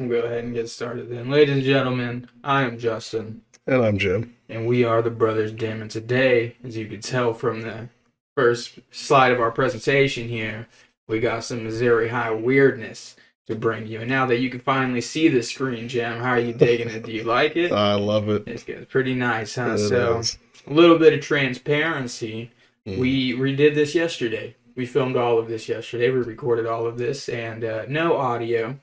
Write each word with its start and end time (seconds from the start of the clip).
We'll 0.00 0.08
go 0.08 0.26
ahead 0.26 0.44
and 0.44 0.54
get 0.54 0.70
started 0.70 1.10
then. 1.10 1.28
Ladies 1.28 1.56
and 1.56 1.62
gentlemen, 1.62 2.26
I 2.42 2.62
am 2.62 2.78
Justin, 2.78 3.42
And 3.66 3.84
I'm 3.84 3.98
Jim. 3.98 4.34
and 4.48 4.66
we 4.66 4.82
are 4.82 5.02
the 5.02 5.10
Brothers 5.10 5.52
Dim. 5.52 5.82
And 5.82 5.90
today, 5.90 6.56
as 6.64 6.74
you 6.74 6.86
can 6.86 7.02
tell 7.02 7.34
from 7.34 7.60
the 7.60 7.90
first 8.34 8.78
slide 8.90 9.30
of 9.30 9.40
our 9.40 9.50
presentation 9.50 10.26
here, 10.26 10.68
we 11.06 11.20
got 11.20 11.44
some 11.44 11.64
Missouri 11.64 12.08
High 12.08 12.30
weirdness 12.30 13.14
to 13.46 13.54
bring 13.54 13.88
you. 13.88 14.00
And 14.00 14.08
now 14.08 14.24
that 14.24 14.38
you 14.40 14.48
can 14.48 14.60
finally 14.60 15.02
see 15.02 15.28
the 15.28 15.42
screen, 15.42 15.86
Jim, 15.86 16.20
how 16.20 16.30
are 16.30 16.40
you 16.40 16.54
digging 16.54 16.88
it? 16.88 17.04
Do 17.04 17.12
you 17.12 17.24
like 17.24 17.54
it? 17.56 17.70
I 17.70 17.92
love 17.92 18.30
it. 18.30 18.44
It's 18.46 18.62
good. 18.62 18.88
Pretty 18.88 19.12
nice, 19.14 19.56
huh? 19.56 19.72
It 19.72 19.78
so, 19.86 20.18
is. 20.20 20.38
a 20.66 20.72
little 20.72 20.98
bit 20.98 21.12
of 21.12 21.20
transparency. 21.20 22.50
Mm. 22.86 22.98
We 22.98 23.34
redid 23.34 23.74
this 23.74 23.94
yesterday. 23.94 24.56
We 24.76 24.86
filmed 24.86 25.16
all 25.16 25.38
of 25.38 25.46
this 25.46 25.68
yesterday. 25.68 26.08
We 26.08 26.20
recorded 26.20 26.64
all 26.64 26.86
of 26.86 26.96
this, 26.96 27.28
and 27.28 27.62
uh, 27.64 27.84
no 27.86 28.16
audio. 28.16 28.78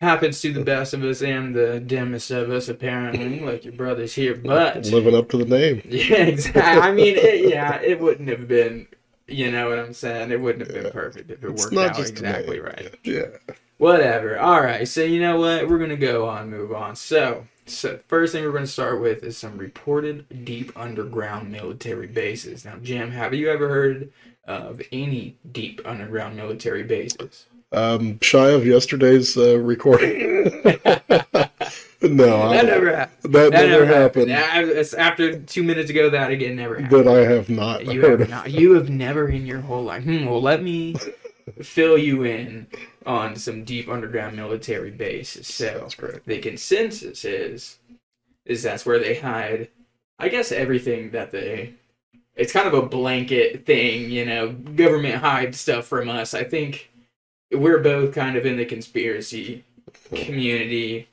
Happens 0.00 0.40
to 0.42 0.52
the 0.52 0.62
best 0.64 0.92
of 0.92 1.02
us 1.04 1.22
and 1.22 1.54
the 1.54 1.80
dimmest 1.80 2.30
of 2.30 2.50
us, 2.50 2.68
apparently, 2.68 3.40
like 3.40 3.64
your 3.64 3.72
brothers 3.72 4.14
here. 4.14 4.34
But 4.34 4.84
living 4.86 5.14
up 5.14 5.30
to 5.30 5.38
the 5.38 5.44
name. 5.46 5.80
yeah, 5.88 6.16
exactly. 6.24 6.62
I 6.62 6.92
mean, 6.92 7.16
it, 7.16 7.48
yeah, 7.48 7.80
it 7.80 8.00
wouldn't 8.00 8.28
have 8.28 8.46
been. 8.48 8.86
You 9.26 9.50
know 9.50 9.70
what 9.70 9.78
I'm 9.78 9.94
saying? 9.94 10.30
It 10.32 10.40
wouldn't 10.40 10.66
have 10.66 10.74
been 10.74 10.84
Yeah. 10.86 10.90
perfect 10.92 11.30
if 11.30 11.42
it 11.42 11.50
It's 11.50 11.62
worked 11.64 11.72
not 11.74 11.90
out 11.90 11.96
just 11.96 12.10
exactly 12.10 12.60
right. 12.60 12.94
Yeah. 13.04 13.28
Whatever. 13.78 14.38
All 14.38 14.60
right. 14.60 14.86
So 14.86 15.02
you 15.02 15.20
know 15.20 15.40
what? 15.40 15.68
We're 15.68 15.78
gonna 15.78 15.96
go 15.96 16.28
on, 16.28 16.50
move 16.50 16.72
on. 16.72 16.96
So, 16.96 17.46
so 17.64 18.00
first 18.06 18.32
thing 18.34 18.44
we're 18.44 18.52
gonna 18.52 18.66
start 18.66 19.00
with 19.00 19.22
is 19.24 19.38
some 19.38 19.56
reported 19.56 20.44
deep 20.44 20.72
underground 20.76 21.50
military 21.50 22.06
bases. 22.08 22.64
Now, 22.66 22.76
Jim, 22.82 23.12
have 23.12 23.32
you 23.32 23.48
ever 23.50 23.68
heard 23.68 24.12
of 24.44 24.82
any 24.92 25.36
deep 25.50 25.80
underground 25.86 26.36
military 26.36 26.82
bases? 26.82 27.46
Um, 27.74 28.18
shy 28.20 28.50
of 28.50 28.66
yesterday's 28.66 29.36
uh, 29.36 29.58
recording. 29.58 30.42
no, 32.02 32.42
I, 32.42 32.56
that 32.56 32.66
never 32.66 32.94
happened. 32.96 33.34
that, 33.34 33.52
That 33.52 33.68
never 33.68 33.86
happened. 33.86 34.30
It's 34.30 34.94
After 34.94 35.38
two 35.40 35.62
minutes 35.62 35.90
ago, 35.90 36.10
that 36.10 36.30
again 36.30 36.56
never 36.56 36.74
happened. 36.80 36.90
But 37.04 37.08
I 37.08 37.24
have 37.26 37.48
not 37.48 37.86
You 37.86 38.00
heard 38.02 38.20
have 38.20 38.20
of. 38.22 38.28
not. 38.30 38.50
You 38.50 38.74
have 38.74 38.88
never 38.90 39.28
in 39.28 39.46
your 39.46 39.60
whole 39.60 39.82
life. 39.82 40.04
Hmm, 40.04 40.26
well, 40.26 40.40
let 40.42 40.62
me 40.62 40.94
fill 41.62 41.98
you 41.98 42.22
in 42.24 42.66
on 43.06 43.36
some 43.36 43.64
deep 43.64 43.88
underground 43.88 44.36
military 44.36 44.90
bases. 44.90 45.46
So 45.46 45.88
the 46.26 46.38
consensus 46.38 47.24
is 47.24 47.78
is 48.46 48.62
that's 48.62 48.86
where 48.86 48.98
they 48.98 49.16
hide. 49.16 49.68
I 50.18 50.28
guess 50.28 50.52
everything 50.52 51.10
that 51.10 51.30
they. 51.30 51.74
It's 52.36 52.52
kind 52.52 52.66
of 52.66 52.74
a 52.74 52.82
blanket 52.82 53.64
thing, 53.64 54.10
you 54.10 54.24
know. 54.24 54.52
Government 54.52 55.16
hides 55.16 55.60
stuff 55.60 55.86
from 55.86 56.08
us. 56.08 56.34
I 56.34 56.42
think 56.44 56.90
we're 57.52 57.80
both 57.80 58.14
kind 58.14 58.36
of 58.36 58.46
in 58.46 58.56
the 58.56 58.64
conspiracy 58.64 59.64
community, 60.14 61.08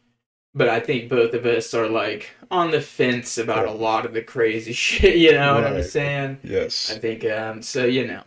but 0.53 0.69
I 0.69 0.79
think 0.79 1.09
both 1.09 1.33
of 1.33 1.45
us 1.45 1.73
are 1.73 1.87
like 1.87 2.31
on 2.49 2.71
the 2.71 2.81
fence 2.81 3.37
about 3.37 3.67
a 3.67 3.71
lot 3.71 4.05
of 4.05 4.13
the 4.13 4.21
crazy 4.21 4.73
shit. 4.73 5.17
You 5.17 5.33
know 5.33 5.55
what 5.55 5.65
I'm 5.65 5.83
saying? 5.83 6.39
Yes. 6.43 6.91
I 6.93 6.99
think 6.99 7.25
um 7.25 7.61
so 7.61 7.85
you 7.85 8.07
know. 8.07 8.23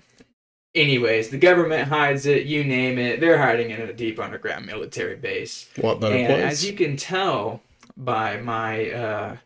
Anyways, 0.74 1.28
the 1.28 1.38
government 1.38 1.88
hides 1.88 2.26
it, 2.26 2.46
you 2.46 2.64
name 2.64 2.98
it. 2.98 3.20
They're 3.20 3.38
hiding 3.38 3.70
it 3.70 3.78
in 3.78 3.88
a 3.88 3.92
deep 3.92 4.18
underground 4.18 4.66
military 4.66 5.14
base. 5.14 5.68
What 5.80 6.00
better 6.00 6.16
and 6.16 6.26
place? 6.26 6.42
as 6.42 6.66
you 6.66 6.72
can 6.72 6.96
tell 6.96 7.62
by 7.96 8.38
my 8.38 8.90
uh 8.90 9.36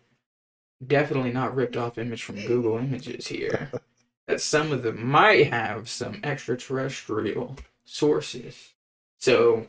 definitely 0.87 1.33
not 1.33 1.55
ripped 1.55 1.77
off 1.77 1.99
image 1.99 2.23
from 2.23 2.41
Google 2.47 2.79
Images 2.79 3.27
here, 3.27 3.71
that 4.27 4.41
some 4.41 4.73
of 4.73 4.83
them 4.83 5.05
might 5.05 5.53
have 5.53 5.89
some 5.89 6.21
extraterrestrial 6.23 7.57
sources. 7.89 8.73
So 9.19 9.69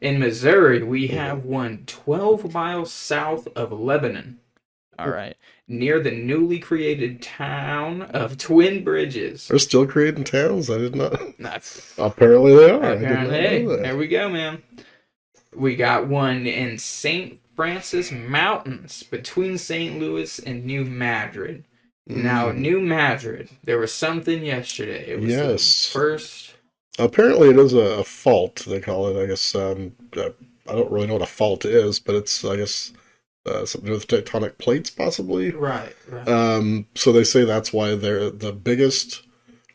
in 0.00 0.18
Missouri, 0.18 0.82
we 0.82 1.08
have 1.08 1.44
one 1.44 1.84
12 1.86 2.52
miles 2.52 2.92
south 2.92 3.48
of 3.56 3.72
Lebanon. 3.72 4.40
All 4.98 5.08
right. 5.10 5.36
Near 5.66 5.98
the 6.00 6.10
newly 6.12 6.58
created 6.60 7.20
town 7.22 8.02
of 8.02 8.38
Twin 8.38 8.84
Bridges. 8.84 9.48
They're 9.48 9.58
still 9.58 9.86
creating 9.86 10.24
towns. 10.24 10.70
I 10.70 10.78
did 10.78 10.94
not. 10.94 11.18
That's 11.38 11.94
Apparently 11.98 12.54
they 12.54 12.70
are. 12.70 12.84
I 12.84 12.94
did 12.96 13.02
not 13.02 13.10
apparently. 13.26 13.36
Hey, 13.40 13.62
know 13.64 13.70
that. 13.70 13.82
there 13.82 13.96
we 13.96 14.06
go, 14.06 14.28
man. 14.28 14.62
We 15.54 15.74
got 15.74 16.06
one 16.06 16.46
in 16.46 16.78
St. 16.78 17.40
Francis 17.56 18.12
Mountains 18.12 19.02
between 19.04 19.58
St. 19.58 19.98
Louis 19.98 20.38
and 20.40 20.64
New 20.64 20.84
Madrid. 20.84 21.64
Now, 22.06 22.50
Mm. 22.50 22.58
New 22.58 22.80
Madrid, 22.80 23.48
there 23.64 23.78
was 23.78 23.92
something 23.92 24.44
yesterday. 24.44 25.06
It 25.12 25.20
was 25.20 25.30
Yes. 25.30 25.86
the 25.92 25.98
first. 25.98 26.53
Apparently 26.98 27.50
it 27.50 27.58
is 27.58 27.72
a, 27.72 28.00
a 28.00 28.04
fault. 28.04 28.64
They 28.66 28.80
call 28.80 29.08
it. 29.08 29.22
I 29.22 29.26
guess. 29.26 29.54
Um, 29.54 29.92
uh, 30.16 30.30
I 30.68 30.72
don't 30.72 30.90
really 30.90 31.06
know 31.06 31.14
what 31.14 31.22
a 31.22 31.26
fault 31.26 31.64
is, 31.64 31.98
but 31.98 32.14
it's. 32.14 32.44
I 32.44 32.56
guess. 32.56 32.92
Uh, 33.46 33.66
something 33.66 33.88
to 33.90 33.92
do 33.92 33.92
with 33.92 34.08
tectonic 34.08 34.56
plates, 34.56 34.88
possibly. 34.88 35.50
Right, 35.50 35.94
right. 36.08 36.26
Um, 36.26 36.86
so 36.94 37.12
they 37.12 37.24
say 37.24 37.44
that's 37.44 37.74
why 37.74 37.94
they're 37.94 38.30
the 38.30 38.52
biggest 38.52 39.22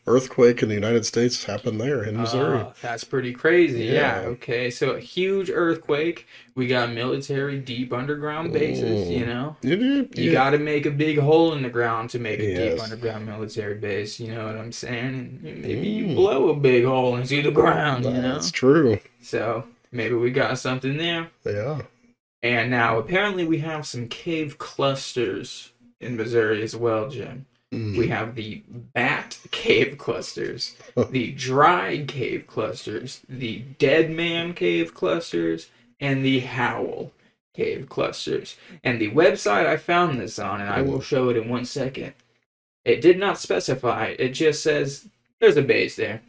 earthquake 0.06 0.62
in 0.62 0.68
the 0.68 0.74
United 0.74 1.06
States 1.06 1.44
happened 1.44 1.80
there 1.80 2.02
in 2.02 2.16
Missouri. 2.16 2.58
Oh, 2.60 2.72
that's 2.82 3.04
pretty 3.04 3.32
crazy. 3.32 3.84
Yeah. 3.84 4.22
Yeah. 4.22 4.28
Okay. 4.28 4.70
So 4.70 4.90
a 4.90 5.00
huge 5.00 5.50
earthquake. 5.50 6.26
We 6.54 6.66
got 6.66 6.90
military 6.92 7.58
deep 7.58 7.92
underground 7.92 8.52
bases. 8.52 9.08
Mm. 9.08 9.18
You 9.18 9.26
know, 9.26 9.56
you 9.62 10.08
you 10.14 10.32
got 10.32 10.50
to 10.50 10.58
make 10.58 10.86
a 10.86 10.90
big 10.90 11.18
hole 11.18 11.52
in 11.52 11.62
the 11.62 11.70
ground 11.70 12.10
to 12.10 12.18
make 12.18 12.40
a 12.40 12.54
deep 12.70 12.82
underground 12.82 13.26
military 13.26 13.76
base. 13.76 14.18
You 14.18 14.34
know 14.34 14.46
what 14.46 14.56
I'm 14.56 14.72
saying? 14.72 15.40
And 15.44 15.62
maybe 15.62 15.88
you 15.88 16.06
Mm. 16.06 16.14
blow 16.16 16.48
a 16.48 16.56
big 16.56 16.84
hole 16.84 17.16
into 17.16 17.42
the 17.42 17.50
ground. 17.50 18.04
You 18.04 18.12
know. 18.12 18.32
That's 18.34 18.50
true. 18.50 18.98
So 19.22 19.64
maybe 19.92 20.14
we 20.14 20.30
got 20.30 20.58
something 20.58 20.96
there. 20.96 21.28
Yeah. 21.44 21.82
And 22.42 22.70
now 22.70 22.98
apparently 22.98 23.44
we 23.44 23.58
have 23.58 23.86
some 23.86 24.08
cave 24.08 24.56
clusters 24.58 25.72
in 26.00 26.16
Missouri 26.16 26.62
as 26.62 26.74
well, 26.74 27.10
Jim. 27.10 27.44
Mm. 27.72 27.96
We 27.96 28.08
have 28.08 28.34
the 28.34 28.62
bat 28.68 29.38
cave 29.52 29.96
clusters, 29.96 30.74
the 31.10 31.30
dry 31.32 32.04
cave 32.06 32.46
clusters, 32.48 33.20
the 33.28 33.60
dead 33.78 34.10
man 34.10 34.54
cave 34.54 34.92
clusters, 34.92 35.70
and 36.00 36.24
the 36.24 36.40
howl 36.40 37.12
cave 37.54 37.88
clusters. 37.88 38.56
And 38.82 39.00
the 39.00 39.12
website 39.12 39.66
I 39.66 39.76
found 39.76 40.18
this 40.18 40.38
on, 40.38 40.60
and 40.60 40.68
I 40.68 40.82
will 40.82 41.00
show 41.00 41.28
it 41.28 41.36
in 41.36 41.48
one 41.48 41.64
second, 41.64 42.14
it 42.84 43.00
did 43.00 43.18
not 43.18 43.38
specify. 43.38 44.16
It 44.18 44.30
just 44.30 44.64
says 44.64 45.06
there's 45.38 45.56
a 45.56 45.62
base 45.62 45.94
there 45.94 46.22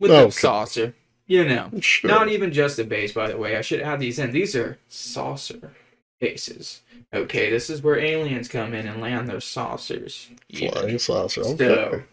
with 0.00 0.10
a 0.10 0.30
saucer. 0.30 0.94
You 1.26 1.44
know. 1.44 1.70
Sure. 1.80 2.08
Not 2.08 2.30
even 2.30 2.50
just 2.50 2.78
a 2.78 2.84
base, 2.84 3.12
by 3.12 3.28
the 3.28 3.36
way. 3.36 3.56
I 3.56 3.60
should 3.60 3.82
add 3.82 4.00
these 4.00 4.18
in. 4.18 4.32
These 4.32 4.56
are 4.56 4.78
saucer 4.88 5.72
bases. 6.20 6.82
Okay, 7.14 7.50
this 7.50 7.70
is 7.70 7.82
where 7.82 7.98
aliens 7.98 8.48
come 8.48 8.74
in 8.74 8.86
and 8.86 9.00
land 9.00 9.28
their 9.28 9.40
saucers. 9.40 10.28
Yeah. 10.48 10.70
Flying 10.72 10.98
saucer. 10.98 11.44
So, 11.44 11.52
Okay. 11.52 12.04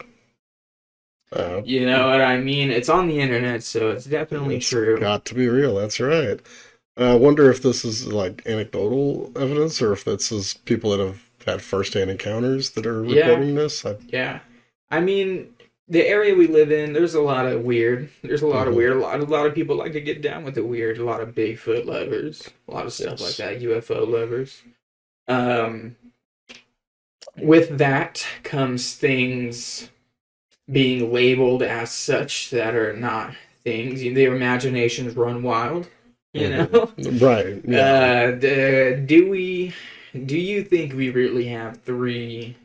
Uh, 1.32 1.62
you 1.66 1.86
know 1.86 2.08
what 2.08 2.22
I 2.22 2.38
mean? 2.38 2.72
It's 2.72 2.88
on 2.88 3.08
the 3.08 3.20
internet, 3.20 3.64
so 3.64 3.90
it's 3.92 4.06
definitely 4.06 4.58
it's 4.58 4.70
true. 4.70 4.98
Got 5.00 5.26
to 5.26 5.36
be 5.36 5.48
real. 5.50 5.76
That's 5.76 6.00
right. 6.00 6.40
I 6.96 7.16
wonder 7.16 7.50
if 7.52 7.62
this 7.62 7.84
is 7.84 8.08
like 8.08 8.42
anecdotal 8.46 9.32
evidence 9.36 9.82
or 9.82 9.92
if 9.92 10.06
this 10.06 10.32
is 10.32 10.54
people 10.66 10.92
that 10.92 11.00
have 11.06 11.22
had 11.46 11.62
first-hand 11.62 12.10
encounters 12.10 12.70
that 12.72 12.86
are 12.86 13.04
Yeah. 13.04 13.28
reporting 13.28 13.56
this. 13.56 13.86
I, 13.86 13.98
Yeah. 14.08 14.40
I 14.90 15.02
mean, 15.02 15.54
the 15.88 16.07
area 16.07 16.34
we 16.35 16.47
live 16.47 16.72
in, 16.72 16.94
there's 16.94 17.13
a 17.16 17.22
lot 17.22 17.46
of 17.46 17.63
weird. 17.63 18.09
There's 18.23 18.41
a 18.41 18.47
lot 18.47 18.68
of 18.68 18.73
Mhm. 18.73 18.78
weird. 18.78 18.94
A 18.97 19.00
lot, 19.00 19.19
a 19.19 19.23
lot 19.25 19.46
of 19.46 19.53
people 19.53 19.75
like 19.75 19.94
to 19.94 20.01
get 20.01 20.22
down 20.22 20.44
with 20.44 20.56
the 20.56 20.63
weird. 20.63 20.97
A 20.97 21.03
lot 21.03 21.22
of 21.22 21.35
Bigfoot 21.35 21.85
lovers. 21.85 22.50
A 22.68 22.73
lot 22.73 22.85
of 22.85 22.94
stuff 22.94 23.19
Yes. 23.19 23.22
like 23.22 23.35
that. 23.38 23.62
UFO 23.62 24.03
lovers. 24.06 24.63
Um, 25.28 25.96
with 27.38 27.78
that 27.78 28.25
comes 28.44 28.94
things 28.96 29.90
being 30.72 31.13
labeled 31.13 31.62
as 31.62 31.91
such 31.91 32.50
that 32.50 32.73
are 32.75 32.94
not 32.94 33.35
things. 33.63 34.02
Their 34.02 34.35
imaginations 34.35 35.16
run 35.16 35.44
wild. 35.44 35.88
You 36.34 36.50
know. 36.50 36.66
Mhm. 36.67 37.22
right. 37.22 37.61
Yeah. 37.66 38.96
Uh, 38.97 39.05
do 39.05 39.29
we? 39.29 39.73
Do 40.26 40.38
you 40.38 40.64
think 40.64 40.93
we 40.93 41.09
really 41.09 41.46
have 41.46 41.81
three 41.81 42.55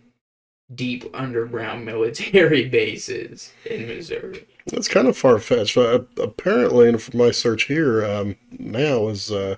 deep 0.75 1.05
underground 1.15 1.85
military 1.93 2.69
bases 2.69 3.53
in 3.65 3.87
Missouri? 3.89 4.47
That's 4.67 4.89
kind 4.89 5.09
of 5.09 5.17
far 5.17 5.39
fetched. 5.39 5.77
Uh, 5.77 6.01
apparently, 6.19 6.89
and 6.89 7.03
from 7.03 7.19
my 7.19 7.31
search 7.31 7.65
here 7.65 8.05
um, 8.05 8.37
now, 8.59 9.09
is 9.09 9.33
uh, 9.33 9.57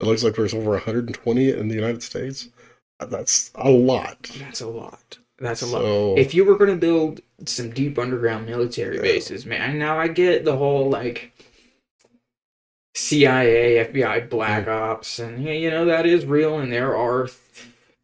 it 0.00 0.06
looks 0.06 0.22
like 0.24 0.34
there's 0.34 0.54
over 0.54 0.70
120 0.70 1.50
in 1.50 1.68
the 1.68 1.74
United 1.74 2.02
States. 2.02 2.48
Uh, 3.00 3.06
That's 3.06 3.50
a 3.54 3.70
lot. 3.70 4.30
That's 4.38 4.60
a 4.60 4.68
lot. 4.68 5.18
That's 5.38 5.62
a 5.62 5.66
lot. 5.66 6.18
If 6.18 6.34
you 6.34 6.44
were 6.44 6.56
going 6.58 6.70
to 6.70 6.76
build 6.76 7.20
some 7.46 7.70
deep 7.70 7.98
underground 7.98 8.46
military 8.46 8.96
Yeah. 8.96 9.02
bases, 9.02 9.46
man, 9.46 9.78
now 9.78 9.98
I 9.98 10.08
get 10.08 10.44
the 10.44 10.56
whole 10.56 10.90
like 10.90 11.32
CIA, 12.94 13.84
FBI, 13.86 14.28
Black 14.28 14.68
Ops, 14.68 15.18
and 15.18 15.42
you 15.44 15.70
know 15.70 15.84
that 15.86 16.06
is 16.06 16.26
real, 16.26 16.58
and 16.58 16.72
there 16.72 16.96
are 16.96 17.26
th- 17.28 17.36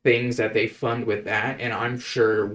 things 0.06 0.36
that 0.36 0.54
they 0.54 0.68
fund 0.68 1.04
with 1.04 1.24
that, 1.24 1.60
and 1.60 1.72
I'm 1.72 1.98
sure 1.98 2.48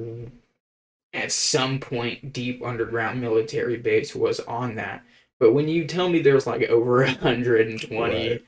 at 1.13 1.33
some 1.33 1.77
point 1.79 2.31
deep 2.31 2.63
underground 2.63 3.19
military 3.19 3.75
base 3.75 4.15
was 4.15 4.39
on 4.41 4.75
that. 4.75 5.03
But 5.37 5.51
when 5.51 5.67
you 5.67 5.85
tell 5.85 6.07
me 6.07 6.21
there's 6.21 6.47
like 6.47 6.63
over 6.69 7.03
120, 7.03 8.39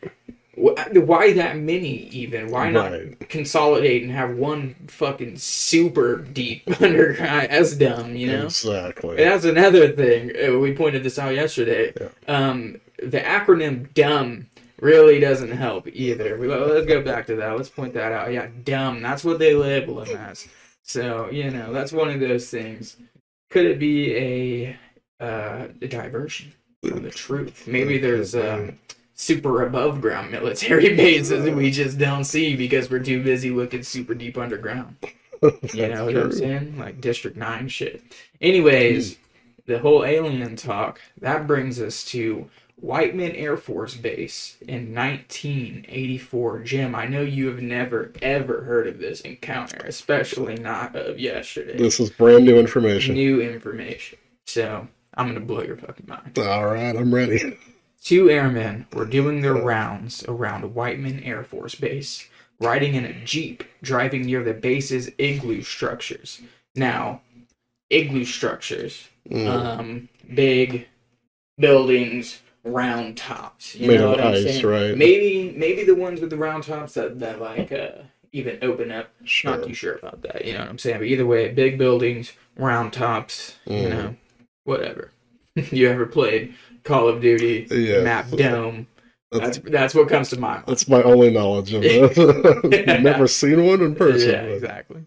Right. 0.56 0.96
why 1.06 1.34
that 1.34 1.58
many 1.58 2.08
even? 2.12 2.50
Why 2.50 2.70
not 2.70 2.94
consolidate 3.28 4.04
and 4.04 4.12
have 4.14 4.36
one 4.38 4.76
fucking 4.88 5.36
super 5.38 6.18
deep 6.18 6.64
underground? 6.82 7.50
That's 7.52 7.76
dumb, 7.76 8.16
you 8.16 8.28
know? 8.28 8.46
Exactly. 8.46 9.18
And 9.22 9.32
that's 9.32 9.44
another 9.46 9.92
thing. 9.92 10.32
uh, 10.48 10.58
We 10.60 10.74
pointed 10.74 11.04
this 11.04 11.20
out 11.20 11.34
yesterday. 11.36 11.92
Yeah. 12.00 12.10
Um, 12.34 12.80
the 13.00 13.20
acronym 13.20 13.90
DUMB 13.94 14.46
really 14.80 15.20
doesn't 15.20 15.52
help 15.52 15.88
either. 15.88 16.38
We, 16.38 16.48
let's 16.48 16.86
go 16.86 17.02
back 17.02 17.28
to 17.28 17.36
that. 17.36 17.56
Let's 17.56 17.70
point 17.70 17.94
that 17.94 18.12
out. 18.12 18.32
Yeah, 18.32 18.48
dumb. 18.64 19.02
That's 19.02 19.24
what 19.24 19.40
they 19.40 19.54
label 19.54 20.04
him 20.04 20.18
as. 20.18 20.48
So, 20.82 21.30
you 21.30 21.50
know, 21.50 21.72
that's 21.72 21.92
one 21.92 22.10
of 22.10 22.20
those 22.20 22.50
things. 22.50 22.98
Could 23.50 23.66
it 23.66 23.80
be 23.80 24.16
a, 24.16 24.78
uh, 25.20 25.68
a 25.82 25.88
diversion 25.88 26.54
from 26.86 27.04
the 27.04 27.12
truth? 27.12 27.68
Maybe 27.68 27.98
there's 27.98 28.36
um, 28.36 28.80
super 29.14 29.64
above 29.64 30.02
ground 30.02 30.32
military 30.32 30.96
bases 30.96 31.46
that 31.46 31.56
we 31.56 31.72
just 31.72 31.98
don't 31.98 32.26
see 32.26 32.56
because 32.56 32.90
we're 32.90 33.00
too 33.00 33.24
busy 33.24 33.52
looking 33.52 33.84
super 33.84 34.14
deep 34.14 34.38
underground. 34.38 34.98
You 35.74 35.90
know 35.90 36.06
what 36.06 36.16
I'm 36.16 36.32
saying? 36.32 36.78
Like 36.78 37.02
District 37.02 37.36
9 37.36 37.68
shit. 37.68 38.02
Anyways, 38.40 39.18
the 39.66 39.80
whole 39.80 40.06
alien 40.06 40.56
talk, 40.56 41.02
that 41.20 41.48
brings 41.48 41.82
us 41.82 42.06
to 42.06 42.50
Whiteman 42.76 43.32
Air 43.36 43.56
Force 43.56 43.96
Base 43.96 44.58
in 44.68 44.94
1984. 44.94 46.60
Jim, 46.64 46.96
I 46.96 47.06
know 47.06 47.22
you 47.22 47.48
have 47.48 47.62
never, 47.62 48.12
ever 48.22 48.64
heard 48.64 48.88
of 48.88 49.00
this 49.00 49.22
encounter, 49.22 49.78
especially 49.86 50.56
not 50.56 50.96
of 50.96 51.20
yesterday. 51.20 51.78
This 51.78 52.00
is 52.00 52.10
brand 52.10 52.46
new 52.46 52.58
information. 52.58 53.16
New 53.16 53.42
information. 53.42 54.18
So, 54.46 54.88
I'm 55.16 55.28
going 55.28 55.40
to 55.40 55.46
blow 55.46 55.62
your 55.64 55.78
fucking 55.78 56.08
mind. 56.08 56.38
All 56.40 56.66
right, 56.66 56.96
I'm 56.96 57.14
ready. 57.14 57.58
Two 58.04 58.30
airmen 58.30 58.88
were 58.92 59.06
doing 59.06 59.42
their 59.42 59.54
rounds 59.54 60.26
around 60.28 60.76
Whiteman 60.76 61.24
Air 61.24 61.44
Force 61.44 61.76
Base, 61.76 62.28
riding 62.60 62.96
in 62.96 63.06
a 63.06 63.14
Jeep, 63.24 63.64
driving 63.82 64.24
near 64.26 64.44
the 64.44 64.54
base's 64.54 65.10
igloo 65.18 65.62
structures. 65.62 66.42
Now, 66.76 67.22
igloo 67.90 68.26
structures, 68.26 69.08
Mm. 69.32 69.48
um, 69.48 70.10
big 70.36 70.88
buildings, 71.58 72.42
round 72.64 73.18
tops. 73.18 73.76
You 73.76 73.88
Made 73.88 74.00
know 74.00 74.10
what 74.12 74.20
I'm 74.22 74.34
ice, 74.34 74.44
saying? 74.44 74.66
right. 74.66 74.98
Maybe, 74.98 75.54
maybe 75.58 75.84
the 75.84 75.96
ones 75.96 76.22
with 76.22 76.30
the 76.30 76.38
round 76.38 76.64
tops 76.64 76.94
that, 76.94 77.20
that 77.20 77.40
like 77.42 77.72
uh, 77.72 78.04
even 78.32 78.58
open 78.62 78.92
up. 78.92 79.10
Sure. 79.26 79.58
Not 79.58 79.68
too 79.68 79.74
sure 79.74 79.96
about 79.96 80.22
that. 80.24 80.46
You 80.46 80.54
know 80.54 80.60
what 80.60 80.70
I'm 80.70 80.78
saying? 80.80 81.00
But 81.00 81.08
either 81.08 81.26
way, 81.26 81.50
big 81.52 81.78
buildings, 81.78 82.32
round 82.56 82.94
tops. 82.94 83.56
You 83.66 83.74
Mm. 83.88 83.90
know, 83.90 84.16
whatever. 84.64 85.12
you 85.56 85.90
ever 85.90 86.06
played 86.06 86.56
Call 86.84 87.08
of 87.08 87.22
Duty? 87.22 87.68
Yeah. 87.70 88.02
map 88.02 88.30
dome. 88.32 88.88
That's, 89.32 89.58
That's 89.58 89.70
that's 89.72 89.96
what 89.96 90.10
comes 90.10 90.30
to 90.30 90.40
my 90.40 90.54
mind. 90.56 90.64
that's 90.68 90.88
my 90.88 91.02
only 91.02 91.32
knowledge 91.32 91.74
of 91.74 91.82
it. 91.84 93.02
Never 93.04 93.28
seen 93.28 93.66
one 93.66 93.82
in 93.82 93.96
person. 93.96 94.30
yeah, 94.30 94.42
but- 94.44 94.52
exactly. 94.52 95.06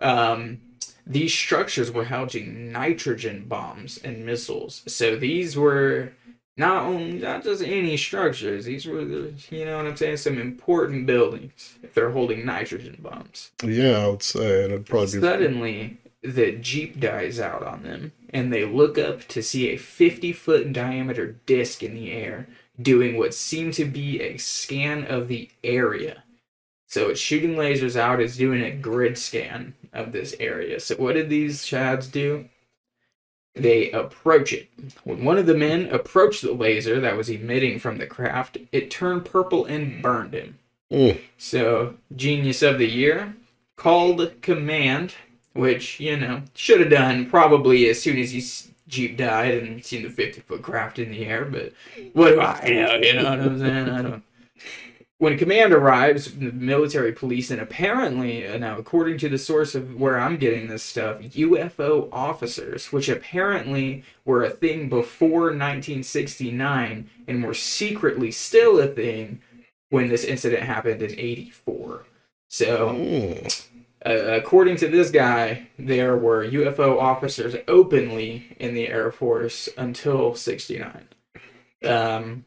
Um, 0.00 0.60
these 1.06 1.32
structures 1.32 1.90
were 1.90 2.04
housing 2.04 2.72
nitrogen 2.72 3.44
bombs 3.46 3.98
and 3.98 4.24
missiles. 4.26 4.82
So 4.86 5.16
these 5.16 5.56
were 5.56 6.12
not 6.56 6.84
only 6.84 7.12
not 7.12 7.44
just 7.44 7.62
any 7.62 7.96
structures. 7.96 8.64
These 8.64 8.86
were, 8.86 9.04
the, 9.04 9.32
you 9.50 9.64
know 9.64 9.76
what 9.76 9.86
I'm 9.86 9.96
saying, 9.96 10.18
some 10.18 10.38
important 10.38 11.06
buildings. 11.06 11.78
If 11.82 11.94
they're 11.94 12.10
holding 12.10 12.46
nitrogen 12.46 12.98
bombs. 13.00 13.50
Yeah, 13.62 13.98
I 13.98 14.08
would 14.08 14.22
say, 14.22 14.64
and 14.64 14.72
it'd 14.72 14.86
probably 14.86 15.06
be. 15.06 15.20
Suddenly, 15.20 15.98
the 16.22 16.52
Jeep 16.52 16.98
dies 16.98 17.38
out 17.38 17.62
on 17.62 17.82
them, 17.82 18.12
and 18.30 18.52
they 18.52 18.64
look 18.64 18.98
up 18.98 19.26
to 19.28 19.42
see 19.42 19.68
a 19.68 19.76
50 19.76 20.32
foot 20.32 20.72
diameter 20.72 21.36
disc 21.46 21.82
in 21.82 21.94
the 21.94 22.12
air 22.12 22.48
doing 22.80 23.16
what 23.16 23.34
seemed 23.34 23.74
to 23.74 23.84
be 23.84 24.20
a 24.20 24.36
scan 24.36 25.04
of 25.04 25.28
the 25.28 25.50
area. 25.64 26.24
So 26.86 27.08
it's 27.08 27.20
shooting 27.20 27.56
lasers 27.56 27.96
out, 27.96 28.20
it's 28.20 28.36
doing 28.36 28.62
a 28.62 28.70
grid 28.70 29.18
scan 29.18 29.74
of 29.92 30.12
this 30.12 30.34
area. 30.38 30.78
So, 30.80 30.94
what 30.96 31.14
did 31.14 31.28
these 31.28 31.62
Chads 31.62 32.10
do? 32.10 32.48
They 33.56 33.90
approach 33.90 34.52
it. 34.52 34.68
When 35.04 35.24
one 35.24 35.38
of 35.38 35.46
the 35.46 35.56
men 35.56 35.86
approached 35.90 36.42
the 36.42 36.52
laser 36.52 37.00
that 37.00 37.16
was 37.16 37.30
emitting 37.30 37.78
from 37.78 37.96
the 37.96 38.06
craft, 38.06 38.58
it 38.70 38.90
turned 38.90 39.24
purple 39.24 39.64
and 39.64 40.02
burned 40.02 40.34
him. 40.34 40.58
Mm, 40.92 41.20
So, 41.38 41.94
Genius 42.14 42.62
of 42.62 42.78
the 42.78 42.86
Year 42.86 43.34
called 43.76 44.40
command, 44.42 45.14
which, 45.54 45.98
you 45.98 46.16
know, 46.16 46.42
should 46.54 46.80
have 46.80 46.90
done 46.90 47.28
probably 47.30 47.88
as 47.88 48.00
soon 48.00 48.18
as 48.18 48.32
his 48.32 48.68
Jeep 48.88 49.16
died 49.16 49.54
and 49.54 49.84
seen 49.84 50.02
the 50.04 50.10
50 50.10 50.42
foot 50.42 50.62
craft 50.62 50.98
in 51.00 51.10
the 51.10 51.24
air, 51.26 51.44
but 51.44 51.72
what 52.12 52.30
do 52.30 52.40
I 52.40 52.68
know? 52.68 52.94
You 52.96 53.14
know 53.14 53.24
what 53.30 53.40
I'm 53.40 53.58
saying? 53.58 53.88
I 53.88 54.02
don't. 54.02 54.22
When 55.18 55.38
command 55.38 55.72
arrives, 55.72 56.34
the 56.34 56.52
military 56.52 57.12
police, 57.12 57.50
and 57.50 57.58
apparently, 57.58 58.46
uh, 58.46 58.58
now 58.58 58.76
according 58.76 59.16
to 59.18 59.30
the 59.30 59.38
source 59.38 59.74
of 59.74 59.98
where 59.98 60.20
I'm 60.20 60.36
getting 60.36 60.68
this 60.68 60.82
stuff, 60.82 61.20
UFO 61.20 62.10
officers, 62.12 62.92
which 62.92 63.08
apparently 63.08 64.04
were 64.26 64.44
a 64.44 64.50
thing 64.50 64.90
before 64.90 65.44
1969 65.44 67.08
and 67.26 67.44
were 67.44 67.54
secretly 67.54 68.30
still 68.30 68.78
a 68.78 68.86
thing 68.86 69.40
when 69.88 70.08
this 70.08 70.22
incident 70.22 70.64
happened 70.64 71.00
in 71.00 71.18
84. 71.18 72.04
So, 72.50 72.90
mm. 72.90 73.66
uh, 74.04 74.10
according 74.10 74.76
to 74.76 74.88
this 74.88 75.10
guy, 75.10 75.68
there 75.78 76.14
were 76.18 76.46
UFO 76.46 77.00
officers 77.00 77.56
openly 77.66 78.54
in 78.60 78.74
the 78.74 78.88
Air 78.88 79.10
Force 79.10 79.70
until 79.78 80.34
69. 80.34 81.08
Um, 81.84 82.44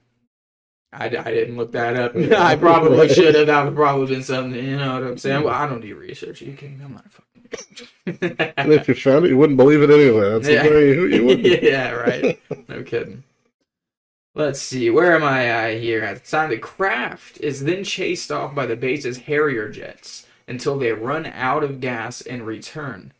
I, 0.91 1.05
I 1.05 1.09
didn't 1.09 1.57
look 1.57 1.71
that 1.73 1.95
up. 1.95 2.15
I 2.37 2.55
probably 2.55 3.09
should 3.13 3.35
have. 3.35 3.47
That 3.47 3.65
would 3.65 3.75
probably 3.75 4.07
been 4.07 4.23
something, 4.23 4.63
you 4.63 4.77
know 4.77 4.93
what 4.93 5.03
I'm 5.03 5.17
saying? 5.17 5.41
Mm. 5.41 5.45
Well, 5.45 5.53
I 5.53 5.67
don't 5.67 5.81
do 5.81 5.95
research. 5.95 6.41
You 6.41 6.53
can, 6.53 6.81
I'm 6.83 6.93
not 6.93 7.05
fucking. 7.11 8.53
And 8.57 8.73
if 8.73 8.87
you 8.87 8.93
found 8.95 9.25
it, 9.25 9.29
you 9.29 9.37
wouldn't 9.37 9.57
believe 9.57 9.81
it 9.81 9.89
anyway. 9.89 10.29
That's 10.31 10.47
Yeah. 10.47 10.63
the 10.63 10.69
way 10.69 10.93
you, 11.15 11.25
wouldn't. 11.25 11.63
yeah, 11.63 11.91
right. 11.91 12.39
No 12.67 12.83
kidding. 12.83 13.23
Let's 14.35 14.61
see, 14.61 14.89
where 14.89 15.15
am 15.15 15.23
I 15.23 15.45
at 15.45 15.81
here? 15.81 16.03
At 16.03 16.23
the 16.23 16.29
time, 16.29 16.49
the 16.51 16.57
craft 16.57 17.41
is 17.41 17.63
then 17.63 17.83
chased 17.83 18.31
off 18.31 18.53
by 18.55 18.65
the 18.67 18.75
base's 18.75 19.17
Harrier 19.17 19.69
jets 19.69 20.27
until 20.47 20.77
they 20.77 20.91
run 20.93 21.25
out 21.25 21.63
of 21.63 21.81
gas 21.81 22.21
and 22.21 22.45
return, 22.45 23.11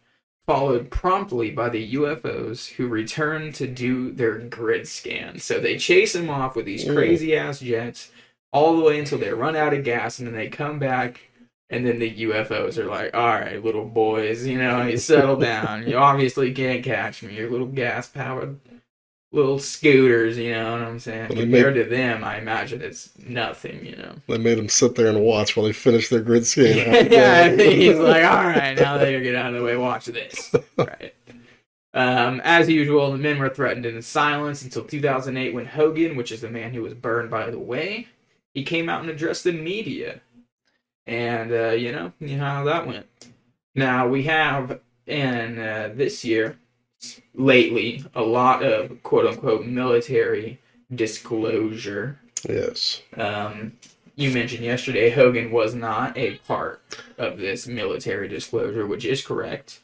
followed 0.50 0.90
promptly 0.90 1.52
by 1.52 1.70
the 1.70 1.94
UFOs 1.94 2.72
who 2.72 2.88
return 2.88 3.52
to 3.54 3.68
do 3.68 4.12
their 4.12 4.40
grid 4.40 4.88
scan. 4.88 5.38
So 5.38 5.60
they 5.60 5.78
chase 5.78 6.14
them 6.14 6.28
off 6.28 6.56
with 6.56 6.66
these 6.66 6.86
Mm. 6.86 6.96
crazy 6.96 7.36
ass 7.36 7.60
jets 7.60 8.10
all 8.52 8.76
the 8.76 8.84
way 8.84 8.98
until 8.98 9.20
they 9.20 9.30
run 9.32 9.56
out 9.56 9.76
of 9.76 9.84
gas 9.84 10.18
and 10.18 10.28
then 10.28 10.34
they 10.34 10.48
come 10.48 10.80
back 10.80 11.22
and 11.70 11.86
then 11.86 12.00
the 12.00 12.10
UFOs 12.10 12.80
are 12.80 12.86
like, 12.86 13.14
all 13.14 13.28
right, 13.28 13.64
little 13.64 13.86
boys, 13.86 14.48
you 14.48 14.58
know, 14.58 14.88
you 14.88 14.98
settle 14.98 15.36
down. 15.36 15.88
You 15.88 15.98
obviously 16.10 16.52
can't 16.52 16.84
catch 16.84 17.22
me. 17.22 17.36
Your 17.36 17.52
little 17.52 17.68
gas 17.68 18.08
powered 18.08 18.58
little 19.32 19.60
scooters, 19.60 20.38
you 20.38 20.52
know 20.54 20.72
what 20.72 20.82
I'm 20.82 21.00
saying? 21.00 21.30
Well, 21.30 21.38
they 21.38 21.44
Compared 21.44 21.76
to 21.76 21.84
them, 21.84 22.24
I 22.24 22.38
imagine 22.38 22.82
it's 22.82 23.12
nothing, 23.28 23.86
you 23.86 23.96
know. 23.96 24.16
They 24.28 24.38
made 24.38 24.58
them 24.58 24.70
sit 24.70 24.96
there 24.96 25.08
and 25.08 25.22
watch 25.22 25.56
while 25.56 25.66
they 25.66 25.74
finished 25.74 26.10
their 26.10 26.22
grid 26.22 26.46
scan. 26.46 26.76
yeah, 27.12 27.44
I 27.46 27.56
think 27.56 27.76
he's 27.76 27.98
like, 27.98 28.24
all 28.24 28.46
right, 28.46 28.78
now 28.78 28.98
that 28.98 29.12
you 29.12 29.22
get 29.22 29.36
out 29.36 29.54
of 29.54 29.60
the 29.60 29.64
way, 29.64 29.78
watch 29.78 30.06
this. 30.06 30.54
Right. 30.78 31.14
Um, 31.94 32.40
as 32.44 32.70
usual, 32.70 33.12
the 33.12 33.18
men 33.18 33.40
were 33.40 33.50
threatened 33.50 33.86
in 33.86 34.02
silence 34.02 34.62
until 34.62 34.86
2008 34.86 35.54
when 35.54 35.66
Hogan, 35.66 36.16
which 36.16 36.32
is 36.32 36.42
the 36.42 36.50
man 36.50 36.74
who 36.74 36.82
was 36.84 36.94
burned 36.94 37.30
by 37.30 37.50
the 37.50 37.60
way, 37.60 38.08
he 38.54 38.64
came 38.64 38.88
out 38.88 39.02
and 39.02 39.10
addressed 39.10 39.44
the 39.44 39.52
media. 39.52 40.22
And, 41.06 41.52
uh, 41.52 41.72
you 41.72 41.92
know, 41.92 42.14
you 42.20 42.38
know 42.38 42.46
how 42.46 42.64
that 42.66 42.88
went. 42.88 43.08
Now, 43.76 44.08
we 44.08 44.24
have 44.24 44.80
in 45.08 45.60
uh, 45.60 45.92
this 45.94 46.24
year, 46.24 46.59
lately, 47.40 48.04
a 48.14 48.22
lot 48.22 48.62
of 48.64 49.02
quote 49.02 49.26
unquote 49.26 49.66
military 49.66 50.60
disclosure 50.94 52.20
Yes. 52.48 53.02
um, 53.18 53.74
you 54.16 54.32
mentioned 54.32 54.64
yesterday 54.64 55.10
Hogan 55.10 55.52
was 55.52 55.74
not 55.74 56.18
a 56.18 56.36
part 56.48 56.82
of 57.18 57.38
this 57.38 57.68
military 57.68 58.28
disclosure, 58.28 58.86
which 58.86 59.06
is 59.06 59.26
correct. 59.26 59.80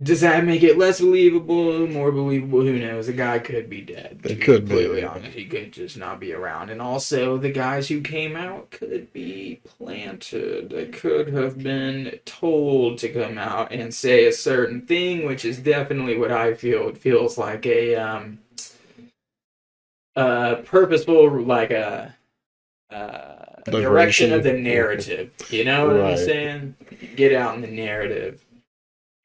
Does 0.00 0.20
that 0.20 0.44
make 0.44 0.62
it 0.62 0.78
less 0.78 1.00
believable, 1.00 1.88
more 1.88 2.12
believable? 2.12 2.60
Who 2.60 2.78
knows? 2.78 3.08
The 3.08 3.12
guy 3.12 3.40
could 3.40 3.68
be 3.68 3.80
dead. 3.80 4.20
It 4.22 4.40
could 4.40 4.64
be, 4.64 4.68
completely 4.68 5.02
honest. 5.02 5.36
He 5.36 5.44
could 5.44 5.72
just 5.72 5.96
not 5.96 6.20
be 6.20 6.32
around. 6.32 6.70
And 6.70 6.80
also, 6.80 7.36
the 7.36 7.50
guys 7.50 7.88
who 7.88 8.00
came 8.00 8.36
out 8.36 8.70
could 8.70 9.12
be 9.12 9.60
planted. 9.64 10.70
They 10.70 10.86
could 10.86 11.32
have 11.34 11.58
been 11.58 12.20
told 12.24 12.98
to 12.98 13.08
come 13.08 13.38
out 13.38 13.72
and 13.72 13.92
say 13.92 14.26
a 14.26 14.32
certain 14.32 14.82
thing, 14.82 15.26
which 15.26 15.44
is 15.44 15.58
definitely 15.58 16.16
what 16.16 16.30
I 16.30 16.54
feel. 16.54 16.88
It 16.88 16.98
feels 16.98 17.36
like 17.36 17.66
a 17.66 17.96
um, 17.96 18.38
uh, 20.14 20.56
purposeful, 20.64 21.42
like 21.42 21.72
a 21.72 22.14
uh, 22.90 23.62
direction 23.64 24.32
of 24.32 24.44
the 24.44 24.52
narrative. 24.52 25.32
You 25.50 25.64
know 25.64 25.88
what 25.88 26.00
I'm 26.00 26.16
saying? 26.16 26.76
Get 27.16 27.32
out 27.32 27.56
in 27.56 27.62
the 27.62 27.66
narrative. 27.66 28.44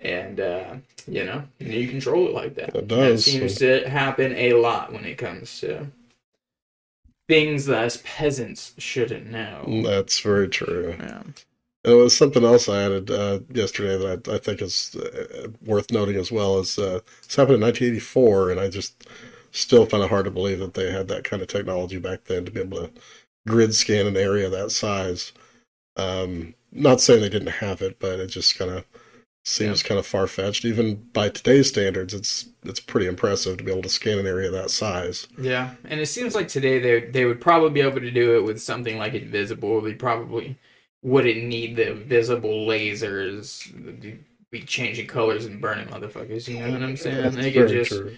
And 0.03 0.39
uh, 0.39 0.75
you 1.07 1.24
know 1.25 1.43
you 1.60 1.88
control 1.88 2.27
it 2.27 2.33
like 2.33 2.55
that. 2.55 2.69
It 2.69 2.74
That 2.74 2.88
does. 2.88 3.25
seems 3.25 3.55
to 3.55 3.89
happen 3.89 4.33
a 4.36 4.53
lot 4.53 4.93
when 4.93 5.05
it 5.05 5.17
comes 5.17 5.60
to 5.62 5.88
things 7.27 7.65
that 7.65 7.83
us 7.86 8.01
peasants 8.03 8.74
shouldn't 8.77 9.29
know. 9.31 9.81
That's 9.83 10.19
very 10.19 10.50
true. 10.50 10.95
Yeah. 11.00 11.22
And 11.86 11.93
it 11.93 11.98
was 11.98 12.15
something 12.15 12.45
else 12.45 12.69
I 12.69 12.81
added 12.83 13.12
uh, 13.12 13.39
yesterday 13.53 13.98
that 13.98 14.27
I, 14.29 14.36
I 14.36 14.38
think 14.38 14.62
is 14.62 14.95
uh, 14.95 15.50
worth 15.65 15.91
noting 15.91 16.15
as 16.15 16.31
well. 16.31 16.60
Is 16.60 16.77
uh, 16.77 17.00
this 17.24 17.36
happened 17.36 17.55
in 17.55 17.62
1984, 17.62 18.51
and 18.51 18.60
I 18.60 18.69
just 18.69 19.05
still 19.51 19.86
find 19.86 20.03
it 20.03 20.10
hard 20.10 20.25
to 20.25 20.31
believe 20.31 20.60
that 20.60 20.74
they 20.74 20.91
had 20.91 21.07
that 21.10 21.24
kind 21.24 21.41
of 21.41 21.48
technology 21.48 22.00
back 22.00 22.25
then 22.25 22.45
to 22.45 22.51
be 22.51 22.62
able 22.62 22.77
to 22.88 22.91
grid 23.48 23.75
scan 23.75 24.07
an 24.07 24.17
area 24.17 24.50
that 24.50 24.72
size. 24.72 25.33
Um, 25.98 26.55
not 26.72 27.01
saying 27.01 27.22
they 27.22 27.29
didn't 27.29 27.48
have 27.60 27.81
it, 27.81 28.00
but 28.00 28.19
it 28.19 28.27
just 28.27 28.57
kind 28.57 28.72
of 28.72 28.86
seems 29.43 29.83
kind 29.83 30.00
of 30.00 30.05
far 30.05 30.27
fetched. 30.27 30.65
Even 30.65 30.95
by 31.13 31.29
today's 31.29 31.69
standards, 31.69 32.13
it's 32.13 32.47
it's 32.63 32.79
pretty 32.79 33.07
impressive 33.07 33.57
to 33.57 33.63
be 33.63 33.71
able 33.71 33.81
to 33.83 33.89
scan 33.89 34.19
an 34.19 34.27
area 34.27 34.50
that 34.51 34.71
size. 34.71 35.27
Yeah, 35.38 35.75
and 35.85 36.00
it 36.00 36.07
seems 36.07 36.35
like 36.35 36.47
today 36.47 36.79
they 36.79 37.00
they 37.12 37.25
would 37.25 37.41
probably 37.41 37.69
be 37.71 37.81
able 37.81 38.00
to 38.01 38.12
do 38.12 38.35
it 38.38 38.43
with 38.43 38.62
something 38.62 38.97
like 38.97 39.13
Invisible. 39.13 39.81
They 39.81 39.93
probably 39.93 40.57
wouldn't 41.01 41.43
need 41.45 41.75
the 41.75 41.93
visible 41.93 42.65
lasers. 42.67 43.69
They'd 44.01 44.23
be 44.51 44.62
changing 44.63 45.07
colors 45.07 45.45
and 45.45 45.59
burning 45.62 45.88
motherfuckers. 45.88 46.47
You 46.47 46.59
know 46.59 46.71
what 46.71 46.83
I'm 46.83 46.95
saying? 46.97 47.21
That's 47.21 47.35
They 47.35 47.51
could 47.51 47.67
just 47.67 47.91
true. 47.91 48.17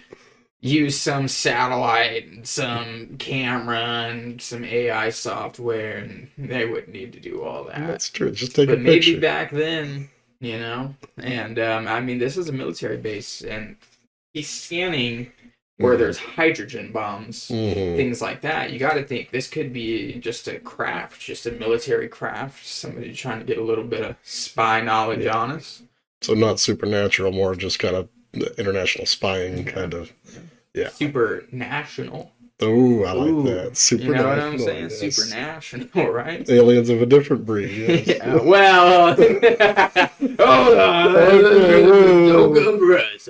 use 0.60 0.98
some 1.00 1.28
satellite, 1.28 2.26
and 2.26 2.46
some 2.46 3.16
camera, 3.18 4.08
and 4.10 4.40
some 4.40 4.64
AI 4.64 5.10
software, 5.10 5.98
and 5.98 6.30
they 6.38 6.66
wouldn't 6.66 6.92
need 6.92 7.12
to 7.14 7.20
do 7.20 7.42
all 7.42 7.64
that. 7.64 7.86
That's 7.86 8.10
true. 8.10 8.30
Just 8.32 8.54
take 8.56 8.68
but 8.68 8.74
a 8.74 8.76
picture. 8.82 9.12
But 9.12 9.16
maybe 9.16 9.20
back 9.20 9.50
then, 9.50 10.10
you 10.46 10.58
know, 10.58 10.94
and 11.18 11.58
um, 11.58 11.88
I 11.88 12.00
mean, 12.00 12.18
this 12.18 12.36
is 12.36 12.48
a 12.48 12.52
military 12.52 12.96
base, 12.96 13.42
and 13.42 13.76
he's 14.32 14.48
scanning 14.48 15.32
where 15.78 15.94
Mhm. 15.94 15.98
there's 15.98 16.18
hydrogen 16.18 16.90
bombs, 16.92 17.48
Mhm. 17.50 17.96
things 17.96 18.22
like 18.22 18.40
that. 18.42 18.70
You 18.72 18.78
got 18.78 18.94
to 18.94 19.04
think 19.04 19.30
this 19.30 19.48
could 19.48 19.72
be 19.72 20.14
just 20.14 20.48
a 20.48 20.58
craft, 20.58 21.20
just 21.20 21.44
a 21.46 21.50
military 21.50 22.08
craft, 22.08 22.64
somebody 22.66 23.12
trying 23.12 23.40
to 23.40 23.44
get 23.44 23.58
a 23.58 23.62
little 23.64 23.84
bit 23.84 24.00
of 24.02 24.16
spy 24.22 24.80
knowledge 24.80 25.26
on 25.26 25.50
us. 25.50 25.82
So 26.22 26.32
not 26.34 26.60
supernatural, 26.60 27.32
more 27.32 27.54
just 27.54 27.78
kind 27.78 27.94
of 27.94 28.08
international 28.56 29.04
spying 29.06 29.64
kind 29.64 29.92
of. 29.92 30.12
Yeah. 30.74 30.88
Super 30.90 31.44
national. 31.52 32.32
Oh, 32.62 33.04
I 33.04 33.12
like 33.12 33.28
Ooh, 33.28 33.42
that. 33.44 33.76
Super. 33.76 34.02
You 34.04 34.14
know 34.14 34.28
what 34.28 34.38
I'm 34.38 34.58
saying? 34.58 34.90
National, 35.30 36.08
right? 36.10 36.48
Aliens 36.48 36.88
of 36.88 37.02
a 37.02 37.06
different 37.06 37.44
breed. 37.44 37.68
Yes. 37.86 38.06
yeah, 38.06 38.36
well, 38.36 39.14
hold 40.40 40.78
on. 40.78 41.12
No 42.26 42.52
gun. 42.54 42.66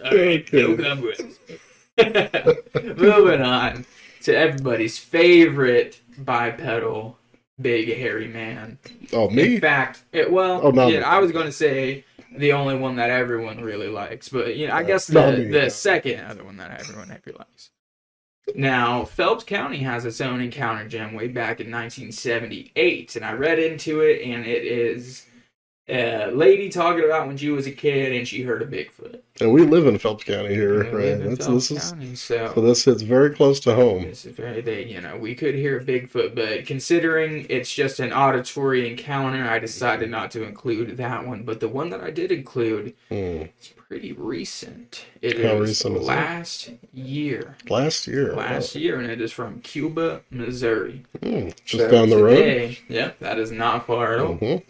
All 0.04 0.16
right, 0.16 0.52
no 0.52 0.58
Okay. 0.60 0.76
gun 0.76 1.02
press. 1.02 2.96
Moving 2.96 3.42
on 3.42 3.84
to 4.22 4.36
everybody's 4.36 4.98
favorite 4.98 6.00
bipedal 6.18 7.18
big 7.60 7.88
hairy 7.96 8.28
man. 8.28 8.78
Oh, 9.12 9.28
me? 9.30 9.56
In 9.56 9.60
fact, 9.60 10.04
it, 10.12 10.30
well, 10.30 10.60
Oh, 10.62 10.88
yeah. 10.88 11.08
I 11.08 11.18
was 11.18 11.32
going 11.32 11.46
to 11.46 11.52
say 11.52 12.04
the 12.36 12.52
only 12.52 12.76
one 12.76 12.96
that 12.96 13.10
everyone 13.10 13.62
really 13.62 13.88
likes, 13.88 14.28
but 14.28 14.56
you 14.56 14.68
know, 14.68 14.74
I 14.74 14.80
Uh, 14.80 14.82
guess 14.82 15.06
the, 15.06 15.48
the 15.50 15.70
second 15.70 16.20
other 16.24 16.44
one 16.44 16.58
that 16.58 16.80
everyone 16.80 17.08
really 17.08 17.36
likes. 17.38 17.70
Now, 18.54 19.04
Phelps 19.04 19.44
County 19.44 19.78
has 19.78 20.04
its 20.04 20.20
own 20.20 20.40
encounter 20.40 20.88
Jim 20.88 21.14
way 21.14 21.28
back 21.28 21.60
in 21.60 21.70
1978, 21.70 23.16
and 23.16 23.24
I 23.24 23.32
read 23.32 23.58
into 23.58 24.00
it, 24.00 24.22
and 24.22 24.46
it 24.46 24.64
is 24.64 25.26
a 25.88 26.30
lady 26.32 26.68
talking 26.68 27.04
about 27.04 27.26
when 27.28 27.36
she 27.36 27.48
was 27.50 27.66
a 27.66 27.70
kid 27.70 28.12
and 28.12 28.26
she 28.26 28.42
heard 28.42 28.60
a 28.62 28.66
Bigfoot. 28.66 29.20
And 29.40 29.52
we 29.52 29.62
live 29.62 29.86
in 29.86 29.98
Phelps 29.98 30.24
County 30.24 30.54
here, 30.54 30.82
right? 30.84 30.92
live 30.92 31.20
in 31.20 31.28
That's, 31.34 31.46
Phelps 31.46 31.68
this 31.68 31.84
is 31.84 31.90
County, 31.92 32.14
so 32.16 32.52
so 32.54 32.60
this 32.60 32.84
hits 32.84 33.02
very 33.02 33.30
close 33.30 33.60
to 33.60 33.74
home. 33.74 34.02
This 34.02 34.24
is 34.26 34.34
very, 34.34 34.60
they, 34.62 34.84
you 34.84 35.00
know, 35.00 35.16
we 35.16 35.34
could 35.36 35.54
hear 35.54 35.78
a 35.78 35.84
Bigfoot, 35.84 36.34
but 36.34 36.66
considering 36.66 37.46
it's 37.48 37.72
just 37.72 38.00
an 38.00 38.12
auditory 38.12 38.90
encounter, 38.90 39.44
I 39.48 39.58
decided 39.60 40.10
not 40.10 40.30
to 40.32 40.42
include 40.42 40.96
that 40.96 41.26
one. 41.26 41.44
But 41.44 41.60
the 41.60 41.68
one 41.68 41.90
that 41.90 42.00
I 42.00 42.10
did 42.10 42.32
include 42.32 42.94
Hmm. 43.08 43.14
is 43.60 43.72
pretty 43.88 44.12
recent. 44.12 45.04
It 45.22 45.38
How 45.40 45.62
is 45.62 45.68
recent 45.68 45.98
is 45.98 46.06
last 46.06 46.70
year, 46.92 47.56
Last 47.68 48.08
year, 48.08 48.34
last 48.34 48.74
year, 48.74 48.98
and 48.98 49.08
it 49.08 49.20
is 49.20 49.30
from 49.30 49.60
Cuba, 49.60 50.22
Missouri. 50.30 51.04
Hmm. 51.22 51.50
just 51.64 51.84
So 51.84 51.90
down 51.90 52.08
the 52.10 52.16
road. 52.24 52.36
today- 52.36 52.78
Yep, 52.88 53.20
that 53.20 53.38
is 53.38 53.52
not 53.52 53.86
far 53.86 54.14
at 54.14 54.18
all. 54.20 54.34
Mhm. 54.38 54.62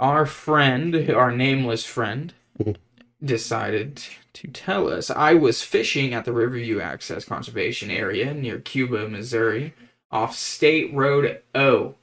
Our 0.00 0.26
friend, 0.26 1.10
our 1.10 1.30
nameless 1.30 1.84
friend, 1.84 2.32
Mhm. 2.58 2.76
decided 3.24 4.02
to 4.32 4.48
tell 4.48 4.88
us. 4.88 5.10
I 5.10 5.34
was 5.34 5.62
fishing 5.62 6.14
at 6.14 6.24
the 6.24 6.32
Riverview 6.32 6.80
Access 6.80 7.24
Conservation 7.24 7.90
Area 7.90 8.32
near 8.34 8.58
Cuba, 8.58 9.08
Missouri, 9.08 9.74
off 10.10 10.34
State 10.36 10.92
Road 10.92 11.40
O. 11.54 11.94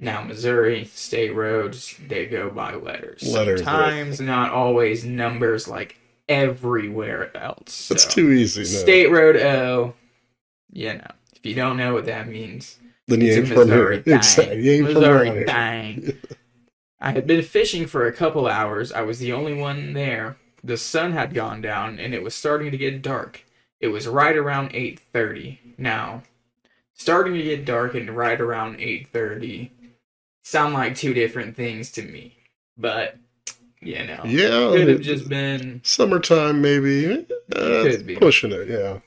Now, 0.00 0.22
Missouri 0.22 0.84
state 0.94 1.34
roads, 1.34 1.96
they 2.06 2.26
go 2.26 2.50
by 2.50 2.74
letters. 2.74 3.22
Letters, 3.26 3.64
right. 3.64 4.20
Not 4.20 4.52
always 4.52 5.04
numbers 5.04 5.66
like 5.66 5.96
everywhere 6.28 7.36
else. 7.36 7.90
It's 7.90 8.04
So, 8.04 8.10
too 8.10 8.30
easy. 8.30 8.60
No. 8.60 8.66
State 8.66 9.10
Road 9.10 9.36
O, 9.36 9.94
you 10.72 10.92
know, 10.94 11.10
if 11.34 11.44
you 11.44 11.54
don't 11.54 11.76
know 11.76 11.94
what 11.94 12.06
that 12.06 12.28
means, 12.28 12.78
then 13.08 13.20
you 13.22 13.28
it's 13.28 13.36
ain't 13.38 13.46
a 13.46 13.54
from 13.54 13.68
Missouri 13.70 14.02
here. 14.04 14.16
Exactly. 14.16 14.62
You 14.62 14.72
ain't 14.72 14.84
Missouri 14.94 15.28
around 15.30 15.94
here. 16.04 16.14
I 17.00 17.12
had 17.12 17.26
been 17.26 17.42
fishing 17.42 17.86
for 17.86 18.06
a 18.06 18.12
couple 18.12 18.46
hours. 18.46 18.92
I 18.92 19.02
was 19.02 19.18
the 19.18 19.32
only 19.32 19.54
one 19.54 19.92
there. 19.92 20.36
The 20.64 20.76
sun 20.76 21.12
had 21.12 21.34
gone 21.34 21.60
down 21.60 21.98
and 21.98 22.12
it 22.14 22.22
was 22.22 22.34
starting 22.34 22.70
to 22.72 22.76
get 22.76 23.02
dark. 23.02 23.44
It 23.80 23.88
was 23.88 24.08
right 24.08 24.36
around 24.36 24.70
8:30. 24.74 25.58
Now, 25.78 26.24
starting 26.94 27.34
to 27.34 27.42
get 27.42 27.64
dark 27.64 27.94
and 27.94 28.10
right 28.10 28.40
around 28.40 28.80
8:30 28.80 29.70
sound 30.42 30.74
like 30.74 30.96
two 30.96 31.14
different 31.14 31.54
things 31.54 31.92
to 31.92 32.02
me. 32.02 32.36
But, 32.76 33.16
you 33.80 34.04
know, 34.04 34.22
Yeah, 34.24 34.72
could 34.74 34.88
have 34.88 35.00
just 35.00 35.28
been 35.28 35.80
summertime 35.84 36.60
maybe. 36.60 37.26
Uh, 37.54 37.82
Could 37.84 38.06
be. 38.06 38.16
pushing 38.16 38.50
it. 38.52 38.68
Yeah. 38.68 38.98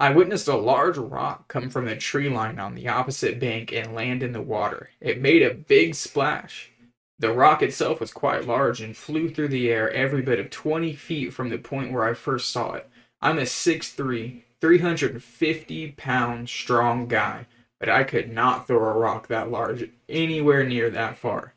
I 0.00 0.08
witnessed 0.12 0.48
a 0.48 0.56
large 0.56 0.96
rock 0.96 1.46
come 1.48 1.68
from 1.68 1.84
the 1.84 1.94
tree 1.94 2.30
line 2.30 2.58
on 2.58 2.74
the 2.74 2.88
opposite 2.88 3.38
bank 3.38 3.70
and 3.70 3.94
land 3.94 4.22
in 4.22 4.32
the 4.32 4.40
water. 4.40 4.88
It 4.98 5.20
made 5.20 5.42
a 5.42 5.52
big 5.52 5.94
splash. 5.94 6.70
The 7.18 7.34
rock 7.34 7.60
itself 7.60 8.00
was 8.00 8.10
quite 8.10 8.46
large 8.46 8.80
and 8.80 8.96
flew 8.96 9.28
through 9.28 9.48
the 9.48 9.68
air 9.68 9.92
every 9.92 10.22
bit 10.22 10.38
of 10.38 10.48
20 10.48 10.94
feet 10.94 11.34
from 11.34 11.50
the 11.50 11.58
point 11.58 11.92
where 11.92 12.08
I 12.08 12.14
first 12.14 12.48
saw 12.50 12.72
it. 12.72 12.88
I'm 13.20 13.36
a 13.36 13.42
6'3, 13.42 14.40
350 14.58 15.92
pound 15.92 16.48
strong 16.48 17.06
guy, 17.06 17.46
but 17.78 17.90
I 17.90 18.04
could 18.04 18.32
not 18.32 18.66
throw 18.66 18.78
a 18.78 18.96
rock 18.96 19.28
that 19.28 19.50
large 19.50 19.90
anywhere 20.08 20.64
near 20.64 20.88
that 20.88 21.18
far. 21.18 21.52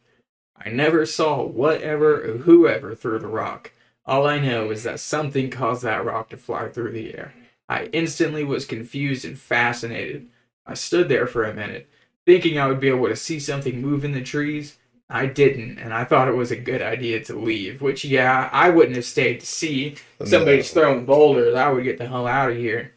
I 0.57 0.67
never 0.67 1.05
saw 1.05 1.41
whatever 1.45 2.21
or 2.29 2.37
whoever 2.39 2.93
threw 2.93 3.19
the 3.19 3.27
rock. 3.27 3.71
All 4.05 4.27
I 4.27 4.39
know 4.39 4.69
is 4.69 4.83
that 4.83 4.99
something 4.99 5.49
caused 5.49 5.83
that 5.83 6.03
rock 6.03 6.27
to 6.31 6.37
fly 6.37 6.67
through 6.67 6.91
the 6.91 7.15
air. 7.15 7.33
I 7.73 7.85
instantly 7.91 8.43
was 8.43 8.65
confused 8.65 9.25
and 9.25 9.37
fascinated. 9.37 10.27
I 10.65 10.75
stood 10.75 11.09
there 11.09 11.25
for 11.25 11.43
a 11.43 11.53
minute, 11.53 11.89
thinking 12.25 12.59
I 12.59 12.67
would 12.67 12.79
be 12.79 12.89
able 12.89 13.07
to 13.07 13.15
see 13.15 13.39
something 13.39 13.81
move 13.81 14.05
in 14.05 14.11
the 14.11 14.21
trees. 14.21 14.77
I 15.09 15.25
didn't, 15.25 15.79
and 15.79 15.93
I 15.93 16.05
thought 16.05 16.27
it 16.27 16.35
was 16.35 16.51
a 16.51 16.55
good 16.55 16.81
idea 16.81 17.23
to 17.25 17.37
leave, 17.37 17.81
which, 17.81 18.05
yeah, 18.05 18.49
I 18.51 18.69
wouldn't 18.69 18.95
have 18.95 19.05
stayed 19.05 19.39
to 19.39 19.45
see. 19.45 19.95
Somebody's 20.23 20.71
throwing 20.71 21.05
boulders, 21.05 21.55
I 21.55 21.69
would 21.69 21.83
get 21.83 21.97
the 21.97 22.07
hell 22.07 22.27
out 22.27 22.51
of 22.51 22.57
here. 22.57 22.93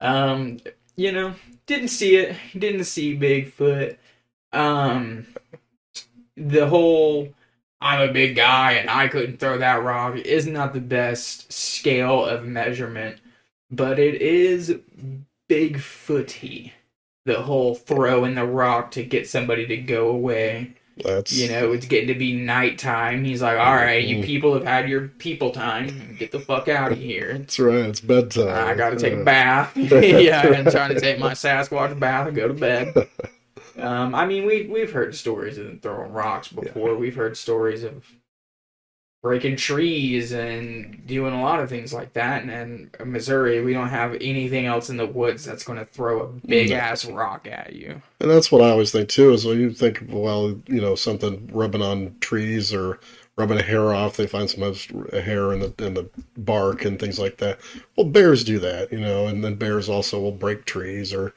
Um, 0.00 0.58
you 0.96 1.12
know, 1.12 1.34
didn't 1.66 1.88
see 1.88 2.16
it, 2.16 2.36
didn't 2.58 2.84
see 2.84 3.16
Bigfoot. 3.16 3.96
Um, 4.52 5.26
the 6.36 6.66
whole 6.66 7.28
I'm 7.84 8.08
a 8.08 8.12
big 8.12 8.34
guy 8.34 8.72
and 8.72 8.88
I 8.88 9.08
couldn't 9.08 9.38
throw 9.38 9.58
that 9.58 9.82
rock 9.82 10.16
is 10.16 10.46
not 10.46 10.72
the 10.72 10.80
best 10.80 11.52
scale 11.52 12.24
of 12.24 12.46
measurement, 12.46 13.18
but 13.76 13.98
it 13.98 14.20
is 14.20 14.76
Bigfooty. 15.50 16.72
The 17.26 17.42
whole 17.42 17.74
throwing 17.74 18.34
the 18.34 18.44
rock 18.46 18.90
to 18.92 19.02
get 19.02 19.28
somebody 19.28 19.66
to 19.66 19.76
go 19.78 20.08
away. 20.08 20.74
That's 21.02 21.32
You 21.32 21.48
know, 21.48 21.72
it's 21.72 21.86
getting 21.86 22.08
to 22.08 22.14
be 22.14 22.34
nighttime. 22.34 23.24
He's 23.24 23.42
like, 23.42 23.58
all 23.58 23.74
right, 23.74 24.04
you 24.04 24.18
Mhm. 24.18 24.24
people 24.24 24.54
have 24.54 24.64
had 24.64 24.88
your 24.88 25.08
people 25.08 25.50
time. 25.50 26.16
Get 26.18 26.30
the 26.32 26.38
fuck 26.38 26.68
out 26.68 26.92
of 26.92 26.98
here. 26.98 27.36
that's 27.38 27.58
right. 27.58 27.86
It's 27.86 28.00
bedtime. 28.00 28.48
I 28.68 28.74
gotta 28.74 28.96
take 28.96 29.14
a 29.14 29.24
bath. 29.24 29.72
yeah, 29.76 30.40
I'm 30.42 30.70
trying 30.70 30.94
to 30.94 31.00
take 31.00 31.18
my 31.18 31.32
Sasquatch 31.32 31.98
bath 31.98 32.28
and 32.28 32.36
go 32.36 32.48
to 32.48 32.54
bed. 32.54 32.94
Um, 33.76 34.14
I 34.14 34.24
mean, 34.24 34.46
we 34.46 34.66
we've 34.68 34.92
heard 34.92 35.16
stories 35.16 35.58
of 35.58 35.66
them 35.66 35.80
throwing 35.80 36.12
rocks 36.12 36.46
before. 36.46 36.94
We've 36.94 37.16
heard 37.16 37.36
stories 37.36 37.82
of 37.82 38.04
breaking 39.24 39.56
trees 39.56 40.32
and 40.32 41.06
doing 41.06 41.32
a 41.32 41.40
lot 41.40 41.58
of 41.58 41.70
things 41.70 41.94
like 41.94 42.12
that. 42.12 42.44
And, 42.44 42.90
Missouri, 43.06 43.62
we 43.64 43.72
don't 43.72 43.88
have 43.88 44.12
anything 44.20 44.66
else 44.66 44.90
in 44.90 44.98
the 44.98 45.06
woods 45.06 45.46
that's 45.46 45.64
going 45.64 45.78
to 45.78 45.86
throw 45.86 46.20
a 46.20 46.26
big 46.46 46.68
No. 46.68 46.76
ass 46.76 47.06
rock 47.06 47.48
at 47.50 47.72
you. 47.72 48.02
And 48.20 48.30
that's 48.30 48.52
what 48.52 48.60
I 48.60 48.68
always 48.68 48.92
think 48.92 49.08
too. 49.08 49.32
Is 49.32 49.46
when 49.46 49.58
you 49.58 49.70
think, 49.72 50.04
well, 50.10 50.60
you 50.66 50.78
know, 50.78 50.94
something 50.94 51.48
rubbing 51.54 51.80
on 51.80 52.16
trees 52.20 52.74
or 52.74 53.00
rubbing 53.38 53.58
a 53.58 53.62
hair 53.62 53.94
off. 53.94 54.18
They 54.18 54.26
find 54.26 54.50
some 54.50 54.62
hair 55.10 55.54
in 55.54 55.60
the 55.60 55.72
in 55.78 55.94
the 55.94 56.10
bark 56.36 56.84
and 56.84 57.00
things 57.00 57.18
like 57.18 57.38
that. 57.38 57.58
Well, 57.96 58.06
bears 58.06 58.44
do 58.44 58.58
that, 58.58 58.92
you 58.92 59.00
know, 59.00 59.26
and 59.26 59.42
then 59.42 59.54
bears 59.54 59.88
also 59.88 60.20
will 60.20 60.32
break 60.32 60.66
trees 60.66 61.14
or 61.14 61.32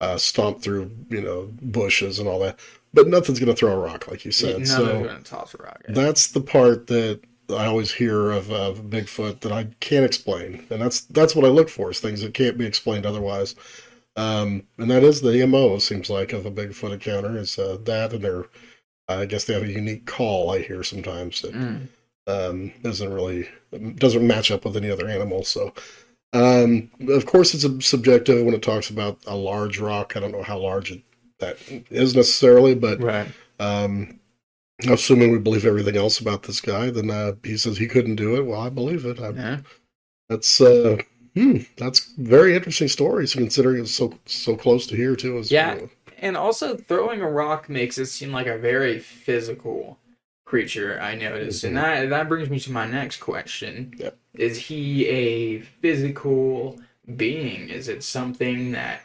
uh, 0.00 0.16
stomp 0.16 0.60
through, 0.60 0.90
you 1.08 1.20
know, 1.20 1.50
bushes 1.62 2.18
and 2.18 2.28
all 2.28 2.40
that. 2.40 2.58
But 2.94 3.06
nothing's 3.06 3.38
going 3.38 3.54
to 3.54 3.54
throw 3.54 3.72
a 3.72 3.78
rock, 3.78 4.08
like 4.08 4.24
you 4.24 4.32
said. 4.32 4.56
None 4.58 4.66
so 4.66 5.02
going 5.04 5.18
to 5.18 5.22
toss 5.22 5.54
a 5.54 5.58
rock. 5.62 5.82
at. 5.86 5.94
that's 5.94 6.28
the 6.28 6.40
part 6.40 6.86
that 6.88 7.20
I 7.50 7.66
always 7.66 7.92
hear 7.92 8.30
of, 8.30 8.46
Bigfoot 8.46 9.40
that 9.40 9.52
I 9.52 9.68
can't 9.80 10.04
explain, 10.04 10.66
and 10.70 10.82
that's 10.82 11.00
that's 11.02 11.34
what 11.34 11.44
I 11.44 11.48
look 11.48 11.68
for 11.68 11.90
is 11.90 12.00
things 12.00 12.20
that 12.22 12.34
can't 12.34 12.58
be 12.58 12.66
explained 12.66 13.06
otherwise. 13.06 13.54
Um, 14.16 14.64
and 14.78 14.90
that 14.90 15.04
is 15.04 15.20
the 15.20 15.46
mo. 15.46 15.78
Seems 15.78 16.10
like 16.10 16.32
of 16.32 16.44
a 16.44 16.50
Bigfoot 16.50 16.92
encounter 16.92 17.38
is 17.38 17.58
uh, 17.58 17.78
that, 17.84 18.12
and 18.12 18.22
they're 18.24 18.44
I 19.08 19.24
guess 19.24 19.44
they 19.44 19.54
have 19.54 19.62
a 19.62 19.72
unique 19.72 20.06
call. 20.06 20.50
I 20.50 20.60
hear 20.60 20.82
sometimes 20.82 21.40
that 21.42 21.54
Mm. 21.54 21.88
um, 22.26 22.72
isn't 22.84 23.12
really 23.12 23.48
doesn't 23.96 24.26
match 24.26 24.50
up 24.50 24.64
with 24.64 24.76
any 24.76 24.90
other 24.90 25.08
animal. 25.08 25.44
So, 25.44 25.72
um, 26.34 26.90
of 27.08 27.24
course, 27.26 27.54
it's 27.54 27.64
a 27.64 27.80
subjective 27.80 28.44
when 28.44 28.54
it 28.54 28.62
talks 28.62 28.90
about 28.90 29.18
a 29.26 29.36
large 29.36 29.78
rock. 29.78 30.16
I 30.16 30.20
don't 30.20 30.32
know 30.32 30.42
how 30.42 30.58
large 30.58 30.90
it, 30.92 31.02
that 31.38 31.56
is 31.90 32.14
necessarily, 32.14 32.74
but 32.74 33.00
Right. 33.00 33.28
Um, 34.86 34.92
assuming 34.92 35.32
we 35.32 35.38
believe 35.38 35.64
everything 35.64 35.96
else 35.96 36.20
about 36.20 36.44
this 36.44 36.60
guy, 36.60 36.90
then 36.90 37.10
uh, 37.10 37.32
he 37.42 37.56
says 37.56 37.78
he 37.78 37.88
couldn't 37.88 38.16
do 38.16 38.36
it. 38.36 38.46
Well, 38.46 38.60
I 38.60 38.68
believe 38.68 39.04
it. 39.04 39.20
I, 39.20 39.30
Yeah. 39.30 39.60
That's 40.28 40.60
uh, 40.60 40.98
hmm, 41.34 41.58
that's 41.76 42.12
very 42.18 42.54
interesting 42.54 42.88
stories 42.88 43.34
considering 43.34 43.80
it's 43.80 43.94
so 43.94 44.12
so 44.26 44.56
close 44.56 44.86
to 44.88 44.96
here 44.96 45.16
too. 45.16 45.38
As 45.38 45.50
Yeah. 45.50 45.80
And 46.20 46.36
also, 46.36 46.76
throwing 46.76 47.20
a 47.20 47.30
rock 47.30 47.68
makes 47.68 47.96
it 47.96 48.06
seem 48.06 48.32
like 48.32 48.48
a 48.48 48.58
very 48.58 48.98
physical 48.98 49.98
creature. 50.44 50.98
I 51.00 51.14
noticed, 51.14 51.64
and 51.64 51.76
that 51.76 52.10
that 52.10 52.28
brings 52.28 52.50
me 52.50 52.58
to 52.60 52.72
my 52.72 52.86
next 52.86 53.18
question: 53.18 53.94
Yep. 53.96 54.18
Is 54.34 54.58
he 54.58 55.06
a 55.06 55.60
physical 55.60 56.78
being? 57.16 57.68
Is 57.68 57.88
it 57.88 58.02
something 58.02 58.72
that 58.72 59.00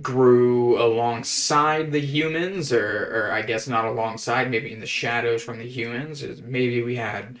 grew 0.00 0.80
alongside 0.82 1.92
the 1.92 2.00
humans, 2.00 2.72
or, 2.72 3.28
or 3.28 3.32
I 3.32 3.42
guess 3.42 3.68
not 3.68 3.84
alongside, 3.84 4.50
maybe 4.50 4.72
in 4.72 4.80
the 4.80 4.86
shadows 4.86 5.42
from 5.42 5.58
the 5.58 5.68
humans? 5.68 6.24
Maybe 6.42 6.82
we 6.82 6.96
had 6.96 7.38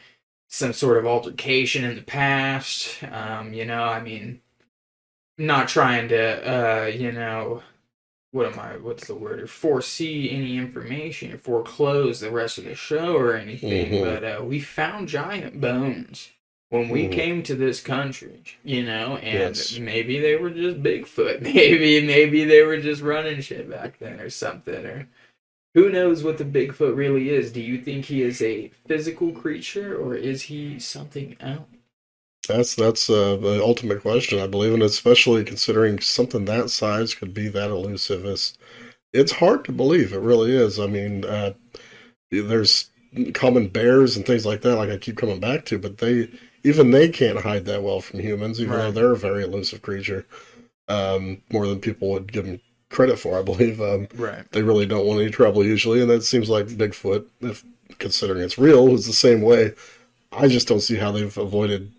some 0.48 0.72
sort 0.74 0.98
of 0.98 1.06
altercation 1.06 1.82
in 1.84 1.96
the 1.96 2.02
past? 2.02 3.02
Um, 3.10 3.54
you 3.54 3.64
know, 3.64 3.84
I 3.84 4.00
mean, 4.00 4.40
not 5.38 5.68
trying 5.68 6.08
to, 6.08 6.82
uh, 6.82 6.86
you 6.86 7.10
know 7.12 7.62
what 8.32 8.50
am 8.50 8.58
I? 8.58 8.78
What's 8.78 9.06
the 9.06 9.14
word? 9.14 9.48
Foresee 9.50 10.30
any 10.30 10.56
information, 10.56 11.32
or 11.32 11.38
foreclose 11.38 12.20
the 12.20 12.30
rest 12.30 12.56
of 12.58 12.64
the 12.64 12.74
show 12.74 13.14
or 13.14 13.34
anything. 13.34 13.92
Mhm. 13.92 14.04
But 14.04 14.24
uh, 14.24 14.44
we 14.44 14.58
found 14.60 15.08
giant 15.08 15.60
bones 15.60 16.30
when 16.72 16.88
we 16.88 17.06
Mhm. 17.06 17.12
came 17.12 17.42
to 17.42 17.54
this 17.54 17.80
country, 17.80 18.42
you 18.64 18.82
know, 18.82 19.18
and 19.18 19.56
Yes. 19.56 19.78
maybe 19.78 20.18
they 20.20 20.36
were 20.36 20.50
just 20.50 20.82
Bigfoot. 20.82 21.42
Maybe 21.54 22.00
maybe 22.06 22.44
they 22.44 22.62
were 22.62 22.78
just 22.78 23.02
running 23.02 23.42
shit 23.42 23.68
back 23.70 23.98
then 23.98 24.18
or 24.20 24.30
something. 24.30 24.86
Or 24.86 25.08
who 25.74 25.90
knows 25.90 26.24
what 26.24 26.38
the 26.38 26.44
Bigfoot 26.44 26.96
really 26.96 27.28
is? 27.30 27.52
Do 27.52 27.60
you 27.60 27.78
think 27.78 28.06
he 28.06 28.22
is 28.22 28.40
a 28.42 28.70
physical 28.88 29.32
creature 29.32 29.96
or 29.96 30.14
is 30.16 30.42
he 30.42 30.78
something 30.78 31.36
else? 31.40 31.68
That's 32.48 32.74
that's 32.74 33.10
uh, 33.10 33.36
the 33.36 33.62
ultimate 33.62 34.00
question, 34.02 34.40
I 34.40 34.46
believe, 34.48 34.74
and 34.74 34.82
especially 34.82 35.44
considering 35.44 36.00
something 36.00 36.46
that 36.46 36.70
size 36.70 37.14
could 37.14 37.34
be 37.34 37.48
that 37.48 37.70
elusive 37.70 38.24
is 38.26 38.58
it's 39.12 39.32
hard 39.32 39.64
to 39.66 39.72
believe. 39.72 40.12
It 40.14 40.20
really 40.20 40.52
is. 40.56 40.80
I 40.80 40.86
mean, 40.86 41.24
uh, 41.24 41.52
there's 42.30 42.90
common 43.34 43.68
bears 43.68 44.16
and 44.16 44.26
things 44.26 44.46
like 44.46 44.62
that, 44.62 44.76
like 44.76 44.90
I 44.90 44.96
keep 44.96 45.18
coming 45.18 45.40
back 45.40 45.66
to, 45.66 45.78
but 45.78 45.98
they 45.98 46.30
even 46.64 46.90
they 46.90 47.08
can't 47.08 47.40
hide 47.40 47.64
that 47.66 47.82
well 47.82 48.00
from 48.00 48.20
humans, 48.20 48.60
even 48.60 48.74
though 48.78 48.90
they're 48.92 49.12
a 49.12 49.16
very 49.16 49.42
elusive 49.44 49.82
creature, 49.82 50.26
um, 50.88 51.42
more 51.52 51.66
than 51.66 51.80
people 51.80 52.10
would 52.10 52.32
give 52.32 52.46
them 52.46 52.60
credit 52.90 53.18
for. 53.18 53.38
I 53.38 53.42
believe 53.42 53.80
um, 53.80 54.08
Right. 54.14 54.44
they 54.52 54.62
really 54.62 54.86
don't 54.86 55.06
want 55.06 55.20
any 55.20 55.30
trouble 55.30 55.64
usually, 55.64 56.00
and 56.00 56.10
that 56.10 56.22
seems 56.24 56.48
like 56.50 56.66
Bigfoot, 56.66 57.26
if 57.40 57.64
considering 57.98 58.42
it's 58.42 58.58
real, 58.58 58.92
is 58.94 59.06
the 59.06 59.12
same 59.12 59.42
way. 59.42 59.72
I 60.30 60.48
just 60.48 60.68
don't 60.68 60.80
see 60.80 60.96
how 60.96 61.12
they've 61.12 61.36
avoided 61.36 61.92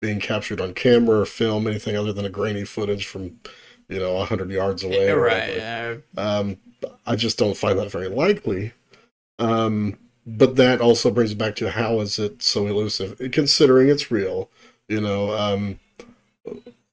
being 0.00 0.20
captured 0.20 0.60
on 0.60 0.74
camera 0.74 1.20
or 1.20 1.26
film, 1.26 1.66
anything 1.66 1.96
other 1.96 2.12
than 2.12 2.24
a 2.24 2.30
grainy 2.30 2.64
footage 2.64 3.06
from, 3.06 3.38
you 3.88 3.98
know, 3.98 4.16
a 4.18 4.24
hundred 4.24 4.50
yards 4.50 4.82
away. 4.82 5.10
or 5.10 5.20
right. 5.20 5.58
Uh, 5.58 5.96
Um, 6.16 6.56
I 7.06 7.16
just 7.16 7.36
don't 7.38 7.56
find 7.56 7.78
that 7.78 7.90
very 7.90 8.08
likely. 8.08 8.72
Um, 9.38 9.98
but 10.36 10.56
that 10.56 10.80
also 10.80 11.10
brings 11.10 11.32
it 11.32 11.38
back 11.38 11.56
to 11.56 11.70
how 11.70 12.00
is 12.00 12.18
it 12.18 12.42
so 12.42 12.66
elusive, 12.66 13.20
considering 13.32 13.88
it's 13.88 14.10
real. 14.10 14.50
You 14.88 15.00
know, 15.00 15.32
um, 15.36 15.78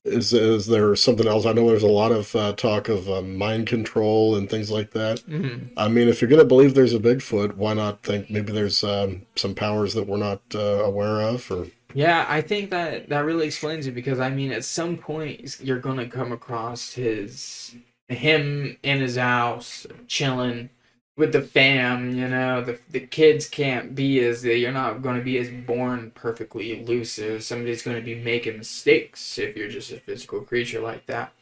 is 0.03 0.33
is 0.33 0.67
there 0.67 0.95
something 0.95 1.27
else? 1.27 1.45
I 1.45 1.53
know 1.53 1.67
there's 1.67 1.83
a 1.83 1.87
lot 1.87 2.11
of 2.11 2.35
uh, 2.35 2.53
talk 2.53 2.89
of 2.89 3.09
um, 3.09 3.35
mind 3.37 3.67
control 3.67 4.35
and 4.35 4.49
things 4.49 4.71
like 4.71 4.91
that. 4.91 5.19
mhm. 5.27 5.69
I 5.77 5.87
mean, 5.87 6.07
if 6.07 6.21
you're 6.21 6.29
going 6.29 6.41
to 6.41 6.45
believe 6.45 6.73
there's 6.73 6.93
a 6.93 6.99
Bigfoot, 6.99 7.55
why 7.55 7.73
not 7.73 8.03
think 8.03 8.29
maybe 8.29 8.51
there's 8.53 8.83
um, 8.83 9.23
some 9.35 9.53
powers 9.53 9.93
that 9.93 10.07
we're 10.07 10.17
not 10.17 10.41
uh, 10.55 10.83
aware 10.83 11.21
of? 11.21 11.49
Or 11.51 11.67
Yeah, 11.93 12.25
I 12.27 12.41
think 12.41 12.71
that 12.71 13.09
that 13.09 13.25
really 13.25 13.47
explains 13.47 13.87
it 13.87 13.91
because 13.91 14.19
I 14.19 14.29
mean, 14.29 14.51
at 14.51 14.65
some 14.65 14.97
point 14.97 15.57
you're 15.61 15.79
gonna 15.79 16.07
come 16.07 16.31
across 16.31 16.93
his 16.93 17.75
him 18.07 18.77
in 18.83 19.01
his 19.01 19.17
house 19.17 19.85
chilling 20.07 20.69
with 21.17 21.33
the 21.33 21.41
fam. 21.41 22.15
You 22.15 22.29
know, 22.29 22.63
the 22.63 22.79
the 22.91 23.01
kids 23.01 23.49
can't 23.49 23.95
be 23.95 24.19
as 24.23 24.45
you're 24.45 24.71
not 24.71 25.01
gonna 25.01 25.21
be 25.21 25.37
as 25.39 25.49
born 25.49 26.11
perfectly 26.15 26.79
elusive. 26.79 27.43
Somebody's 27.43 27.81
gonna 27.81 28.01
be 28.01 28.15
making 28.15 28.57
mistakes 28.57 29.37
if 29.37 29.57
you're 29.57 29.69
just 29.69 29.91
a 29.91 29.99
physical 29.99 30.41
creature 30.41 30.79
like 30.79 31.05
that. 31.07 31.33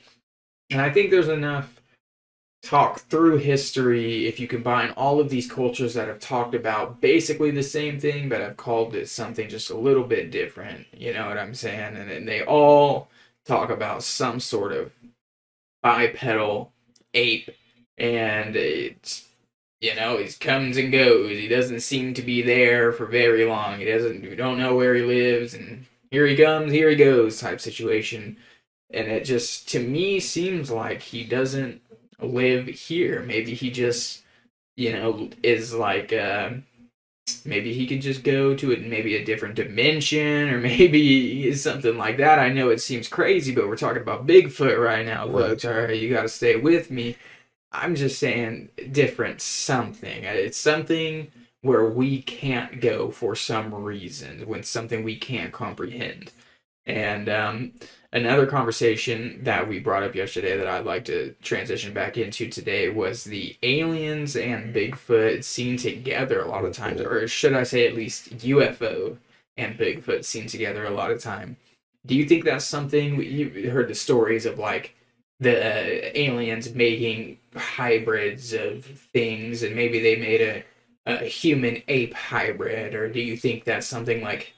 And 0.72 0.82
I 0.82 0.90
think 0.90 1.12
there's 1.12 1.28
enough 1.28 1.82
talk 2.66 3.00
through 3.02 3.38
history 3.38 4.26
if 4.26 4.40
you 4.40 4.48
combine 4.48 4.90
all 4.92 5.20
of 5.20 5.30
these 5.30 5.50
cultures 5.50 5.94
that 5.94 6.08
have 6.08 6.20
talked 6.20 6.56
about 6.56 7.00
basically 7.00 7.52
the 7.52 7.62
same 7.62 8.00
thing 8.00 8.28
but 8.28 8.42
have 8.42 8.58
called 8.58 8.96
it 8.96 9.08
something 9.08 9.48
just 9.48 9.70
a 9.70 9.78
little 9.78 10.04
bit 10.04 10.32
different 10.32 10.88
you 10.92 11.14
know 11.14 11.28
what 11.28 11.38
i'm 11.38 11.54
saying 11.54 11.96
and, 11.96 12.10
then 12.10 12.26
they 12.26 12.44
all 12.44 13.08
talk 13.46 13.70
about 13.70 14.02
some 14.02 14.40
sort 14.40 14.72
of 14.72 14.92
bipedal 15.84 16.72
ape 17.14 17.52
and 18.00 18.56
it's 18.56 19.28
you 19.82 19.96
know 19.96 20.18
he 20.18 20.32
comes 20.34 20.78
and 20.78 20.92
goes 20.92 21.32
he 21.32 21.48
doesn't 21.48 21.82
seem 21.82 22.14
to 22.14 22.22
be 22.22 22.42
there 22.42 22.92
for 22.92 23.06
very 23.06 23.46
long 23.46 23.80
he 23.80 23.86
doesn't 23.86 24.22
we 24.22 24.36
don't 24.36 24.58
know 24.58 24.76
where 24.76 24.96
he 24.96 25.02
lives 25.02 25.54
and 25.54 25.86
here 26.12 26.26
he 26.28 26.36
comes 26.38 26.72
here 26.72 26.90
he 26.90 26.96
goes 26.96 27.40
type 27.40 27.62
situation 27.62 28.38
and 28.92 29.08
it 29.08 29.26
just 29.26 29.70
to 29.70 29.80
me 29.80 30.20
seems 30.20 30.72
like 30.72 31.02
he 31.02 31.24
doesn't 31.24 31.82
live 32.20 32.68
here. 32.68 33.22
Maybe 33.24 33.54
he 33.54 33.72
just, 33.72 34.24
you 34.78 34.94
know, 34.94 35.30
is 35.44 35.74
like, 35.74 36.14
uh, 36.14 36.52
maybe 37.46 37.74
he 37.74 37.88
could 37.88 38.02
just 38.02 38.24
go 38.24 38.56
to 38.56 38.72
it, 38.72 38.86
maybe 38.86 39.16
a 39.16 39.26
different 39.26 39.56
dimension, 39.56 40.50
or 40.50 40.60
maybe 40.62 41.54
something 41.56 41.98
like 41.98 42.18
that. 42.18 42.40
I 42.40 42.50
know 42.50 42.70
it 42.70 42.82
seems 42.82 43.08
crazy, 43.08 43.54
but 43.54 43.68
we're 43.68 43.78
talking 43.78 44.02
about 44.02 44.28
Bigfoot 44.28 44.84
right 44.84 45.06
now, 45.06 45.28
Right. 45.28 45.50
folks. 45.50 45.66
All 45.66 45.74
right, 45.74 46.00
you 46.00 46.10
got 46.14 46.24
to 46.24 46.30
stay 46.30 46.56
with 46.56 46.92
me. 46.92 47.18
I'm 47.72 47.96
just 47.96 48.20
saying 48.20 48.70
different 48.92 49.42
something. 49.42 50.24
It's 50.24 50.58
something 50.58 51.32
where 51.62 51.86
we 51.86 52.22
can't 52.22 52.80
go 52.80 53.12
for 53.12 53.36
some 53.36 53.74
reason, 53.74 54.48
when 54.48 54.64
something 54.64 55.04
we 55.04 55.18
can't 55.18 55.52
comprehend. 55.52 56.32
And 56.86 57.28
um, 57.28 57.74
another 58.14 58.46
conversation 58.46 59.44
that 59.44 59.68
we 59.68 59.80
brought 59.80 60.04
up 60.04 60.14
yesterday 60.14 60.56
that 60.58 60.68
I'd 60.68 60.86
like 60.86 61.06
to 61.06 61.34
transition 61.42 61.94
back 61.94 62.18
into 62.18 62.48
today 62.48 62.90
was 62.90 63.24
the 63.24 63.58
aliens 63.64 64.36
and 64.36 64.74
Bigfoot 64.74 65.44
seen 65.44 65.78
together 65.78 66.42
a 66.42 66.48
lot 66.48 66.66
of 66.66 66.74
times, 66.74 67.02
or 67.02 67.28
should 67.28 67.54
I 67.54 67.64
say 67.64 67.88
at 67.88 67.96
least 67.96 68.38
UFO 68.38 69.18
and 69.58 69.78
Bigfoot 69.78 70.26
seen 70.26 70.48
together 70.48 70.86
a 70.86 70.92
lot 70.92 71.12
of 71.12 71.22
time. 71.22 71.58
Do 72.06 72.16
you 72.16 72.26
think 72.26 72.44
that's 72.44 72.66
something 72.66 73.22
you 73.22 73.72
heard 73.72 73.88
the 73.88 73.96
stories 73.96 74.46
of 74.46 74.60
like 74.60 74.95
the 75.40 75.58
uh, 75.58 76.12
aliens 76.16 76.74
making 76.74 77.38
hybrids 77.56 78.54
of 78.54 78.86
things, 79.14 79.64
and 79.64 79.76
maybe 79.76 80.00
they 80.00 80.16
made 80.16 80.42
a, 80.42 80.64
a 81.06 81.26
human 81.26 81.82
ape 81.88 82.14
hybrid, 82.14 82.96
or 82.96 83.10
do 83.10 83.20
you 83.20 83.38
think 83.38 83.64
that's 83.64 83.88
something 83.88 84.22
like 84.22 84.54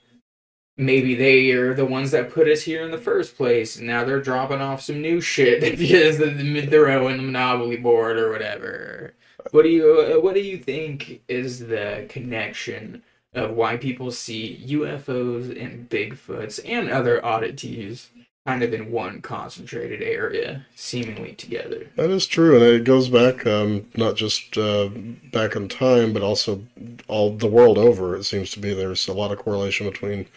maybe 0.78 1.16
they 1.16 1.52
are 1.52 1.74
the 1.74 1.86
ones 1.86 2.12
that 2.12 2.32
put 2.32 2.48
us 2.48 2.62
here 2.62 2.84
in 2.84 2.92
the 2.92 2.98
first 2.98 3.36
place, 3.36 3.78
and 3.78 3.88
now 3.88 4.04
they're 4.04 4.22
dropping 4.22 4.62
off 4.62 4.82
some 4.82 5.02
new 5.02 5.20
shit 5.20 5.62
because 5.78 6.18
they're 6.18 6.90
owing 6.90 7.18
the 7.18 7.24
monopoly 7.24 7.78
board 7.78 8.18
or 8.18 8.32
whatever. 8.32 9.14
What 9.52 9.64
do 9.64 9.70
you 9.70 10.20
What 10.22 10.36
do 10.36 10.42
you 10.42 10.58
think 10.58 11.22
is 11.28 11.60
the 11.60 12.06
connection 12.10 13.04
of 13.34 13.52
why 13.52 13.78
people 13.78 14.12
see 14.12 14.64
UFOs 14.68 15.62
and 15.62 15.90
Bigfoots 15.90 16.60
and 16.66 16.90
other 16.90 17.24
oddities 17.26 18.10
kind 18.48 18.64
of 18.64 18.74
in 18.74 18.90
one 18.90 19.22
concentrated 19.22 20.02
area, 20.02 20.66
seemingly 20.74 21.34
together. 21.34 21.86
That 21.98 22.10
is 22.10 22.26
true, 22.26 22.56
and 22.56 22.64
it 22.64 22.86
goes 22.86 23.10
back 23.10 23.46
um, 23.46 23.88
not 23.98 24.16
just 24.16 24.58
uh, 24.58 24.88
back 25.34 25.58
in 25.58 25.68
time, 25.68 26.14
but 26.14 26.22
also 26.22 26.64
all 27.10 27.36
the 27.36 27.48
world 27.48 27.78
over. 27.78 28.16
It 28.16 28.24
seems 28.24 28.52
to 28.52 28.60
be 28.60 28.74
there's 28.74 29.06
a 29.10 29.14
lot 29.14 29.34
of 29.34 29.40
correlation 29.40 29.90
between 29.90 30.28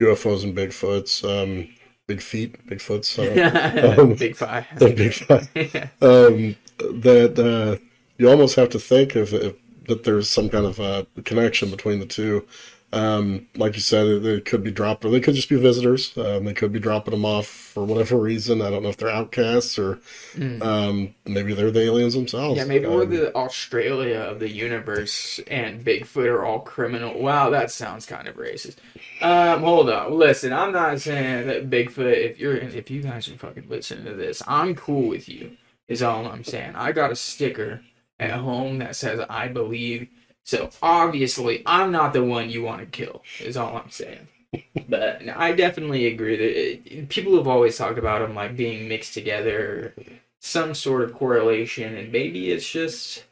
UFOs 0.00 0.44
and 0.44 0.56
Bigfoots, 0.56 1.22
um, 1.22 1.68
big 2.06 2.22
feet, 2.22 2.66
Bigfoots, 2.66 3.18
uh, 3.18 4.00
um, 4.00 4.14
Big 4.14 4.34
the 4.78 4.94
big 4.94 5.12
five. 5.12 5.50
Um, 6.00 6.56
that 7.02 7.38
uh, 7.38 7.76
you 8.16 8.30
almost 8.30 8.56
have 8.56 8.70
to 8.70 8.78
think 8.78 9.14
if, 9.14 9.34
if 9.34 9.56
that 9.88 10.04
there's 10.04 10.30
some 10.30 10.48
kind 10.48 10.64
of 10.64 10.80
uh, 10.80 11.04
connection 11.24 11.70
between 11.70 11.98
the 11.98 12.06
two. 12.06 12.46
Um, 12.90 13.46
like 13.54 13.74
you 13.74 13.82
said, 13.82 14.22
they 14.22 14.40
could 14.40 14.64
be 14.64 14.70
dropped, 14.70 15.04
or 15.04 15.10
they 15.10 15.20
could 15.20 15.34
just 15.34 15.50
be 15.50 15.56
visitors. 15.56 16.16
Um, 16.16 16.46
they 16.46 16.54
could 16.54 16.72
be 16.72 16.78
dropping 16.80 17.12
them 17.12 17.26
off 17.26 17.46
for 17.46 17.84
whatever 17.84 18.16
reason. 18.16 18.62
I 18.62 18.70
don't 18.70 18.82
know 18.82 18.88
if 18.88 18.96
they're 18.96 19.10
outcasts 19.10 19.78
or 19.78 20.00
Mm. 20.34 20.62
um, 20.62 21.14
maybe 21.26 21.52
they're 21.52 21.70
the 21.70 21.82
aliens 21.82 22.14
themselves. 22.14 22.56
Yeah, 22.56 22.64
maybe 22.64 22.86
we're 22.86 23.02
Um, 23.02 23.10
the 23.10 23.34
Australia 23.36 24.18
of 24.20 24.38
the 24.40 24.48
universe, 24.48 25.38
and 25.48 25.84
Bigfoot 25.84 26.26
are 26.28 26.46
all 26.46 26.60
criminal. 26.60 27.20
Wow, 27.20 27.50
that 27.50 27.70
sounds 27.70 28.06
kind 28.06 28.26
of 28.26 28.36
racist. 28.36 28.76
Um, 29.20 29.60
hold 29.62 29.90
on, 29.90 30.12
listen. 30.14 30.54
I'm 30.54 30.72
not 30.72 30.98
saying 31.00 31.46
that 31.48 31.68
Bigfoot. 31.68 32.16
If 32.16 32.38
you're, 32.38 32.56
if 32.56 32.90
you 32.90 33.02
guys 33.02 33.28
are 33.28 33.36
fucking 33.36 33.66
listening 33.68 34.06
to 34.06 34.14
this, 34.14 34.42
I'm 34.46 34.74
cool 34.74 35.08
with 35.08 35.28
you. 35.28 35.58
Is 35.88 36.02
all 36.02 36.26
I'm 36.26 36.44
saying. 36.44 36.74
I 36.74 36.92
got 36.92 37.12
a 37.12 37.16
sticker 37.16 37.82
at 38.18 38.30
home 38.32 38.78
that 38.78 38.96
says 38.96 39.20
I 39.28 39.48
believe. 39.48 40.08
So 40.48 40.70
obviously, 40.80 41.62
I'm 41.66 41.92
not 41.92 42.14
the 42.14 42.24
one 42.24 42.48
you 42.48 42.62
want 42.62 42.80
to 42.80 42.86
kill. 42.86 43.22
Is 43.38 43.58
all 43.58 43.76
I'm 43.76 43.90
saying. 43.90 44.28
But 44.88 45.28
I 45.28 45.52
definitely 45.52 46.06
agree 46.06 46.36
that 46.36 46.90
it, 46.90 47.10
people 47.10 47.36
have 47.36 47.46
always 47.46 47.76
talked 47.76 47.98
about 47.98 48.22
them 48.22 48.34
like 48.34 48.56
being 48.56 48.88
mixed 48.88 49.12
together, 49.12 49.92
some 50.40 50.72
sort 50.72 51.02
of 51.02 51.12
correlation, 51.12 51.94
and 51.94 52.10
maybe 52.10 52.50
it's 52.50 52.66
just 52.66 53.24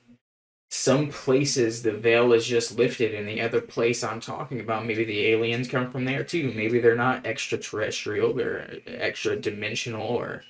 some 0.70 1.08
places 1.08 1.80
the 1.80 1.92
veil 1.92 2.34
is 2.34 2.46
just 2.46 2.76
lifted, 2.76 3.14
and 3.14 3.26
the 3.26 3.40
other 3.40 3.62
place 3.62 4.04
I'm 4.04 4.20
talking 4.20 4.60
about, 4.60 4.84
maybe 4.84 5.04
the 5.04 5.28
aliens 5.28 5.68
come 5.68 5.90
from 5.90 6.04
there 6.04 6.22
too. 6.22 6.52
Maybe 6.54 6.80
they're 6.80 6.96
not 6.96 7.24
extraterrestrial, 7.24 8.34
they're 8.34 8.80
extra 8.86 9.36
dimensional 9.36 10.06
or, 10.06 10.42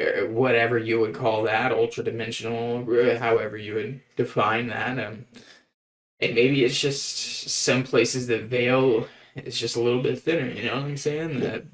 or 0.00 0.28
whatever 0.30 0.78
you 0.78 0.98
would 0.98 1.14
call 1.14 1.42
that, 1.42 1.72
ultra 1.72 2.04
dimensional, 2.04 2.86
however 3.18 3.58
you 3.58 3.74
would 3.74 4.00
define 4.16 4.68
that. 4.68 4.98
Um, 4.98 5.26
and 6.20 6.34
maybe 6.34 6.64
it's 6.64 6.80
just 6.80 7.48
some 7.50 7.82
places 7.82 8.26
the 8.26 8.38
veil 8.38 9.06
is 9.36 9.58
just 9.58 9.76
a 9.76 9.80
little 9.80 10.02
bit 10.02 10.18
thinner. 10.18 10.48
You 10.48 10.64
know 10.64 10.76
what 10.76 10.84
I'm 10.84 10.96
saying? 10.96 11.40
That 11.40 11.64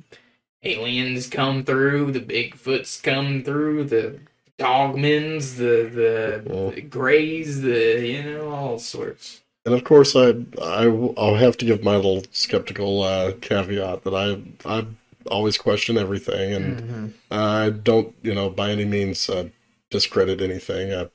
aliens 0.62 1.28
come 1.28 1.64
through, 1.64 2.12
the 2.12 2.20
Bigfoots 2.20 3.02
come 3.02 3.42
through, 3.42 3.85
the 3.85 4.20
dogmans, 4.59 5.57
the 5.57 5.90
the, 5.92 6.72
the 6.74 6.81
grays, 6.83 7.62
the 7.62 8.07
you 8.07 8.22
know 8.22 8.50
all 8.50 8.78
sorts. 8.78 9.40
And 9.64 9.74
of 9.74 9.85
course, 9.85 10.16
I, 10.16 10.35
I 10.61 10.88
will 10.88 11.37
have 11.37 11.57
to 11.59 11.64
give 11.64 11.85
my 11.85 11.94
little 11.94 12.24
skeptical 12.33 13.02
uh, 13.02 13.33
caveat 13.40 14.02
that 14.02 14.14
I 14.14 14.42
I 14.68 14.87
always 15.31 15.57
question 15.57 15.96
everything, 15.96 16.52
and 16.52 16.83
Mm-hmm. 16.83 17.07
I 17.31 17.70
don't 17.70 18.14
you 18.22 18.35
know 18.35 18.50
by 18.50 18.70
any 18.70 18.85
means 18.85 19.31
uh, 19.31 19.48
discredit 19.90 20.40
anything. 20.40 20.92
Uh, 20.92 21.09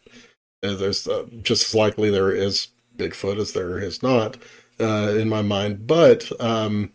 there's 0.61 1.07
uh, 1.07 1.25
just 1.43 1.67
as 1.67 1.75
likely 1.75 2.09
there 2.09 2.31
is 2.31 2.69
Bigfoot 2.97 3.39
as 3.39 3.53
there 3.53 3.79
is 3.79 4.01
not 4.03 4.37
uh, 4.79 5.13
in 5.17 5.29
my 5.29 5.41
mind, 5.41 5.87
but 5.87 6.29
um, 6.41 6.91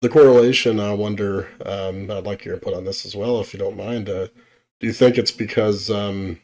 the 0.00 0.08
correlation. 0.08 0.80
I 0.80 0.92
wonder. 0.92 1.48
Um, 1.64 2.10
I'd 2.10 2.24
like 2.24 2.44
your 2.44 2.54
input 2.54 2.74
on 2.74 2.84
this 2.84 3.06
as 3.06 3.14
well, 3.14 3.40
if 3.40 3.52
you 3.52 3.58
don't 3.58 3.76
mind. 3.76 4.08
Uh, 4.08 4.28
do 4.80 4.86
you 4.86 4.92
think 4.92 5.16
it's 5.16 5.30
because 5.30 5.90
um, 5.90 6.38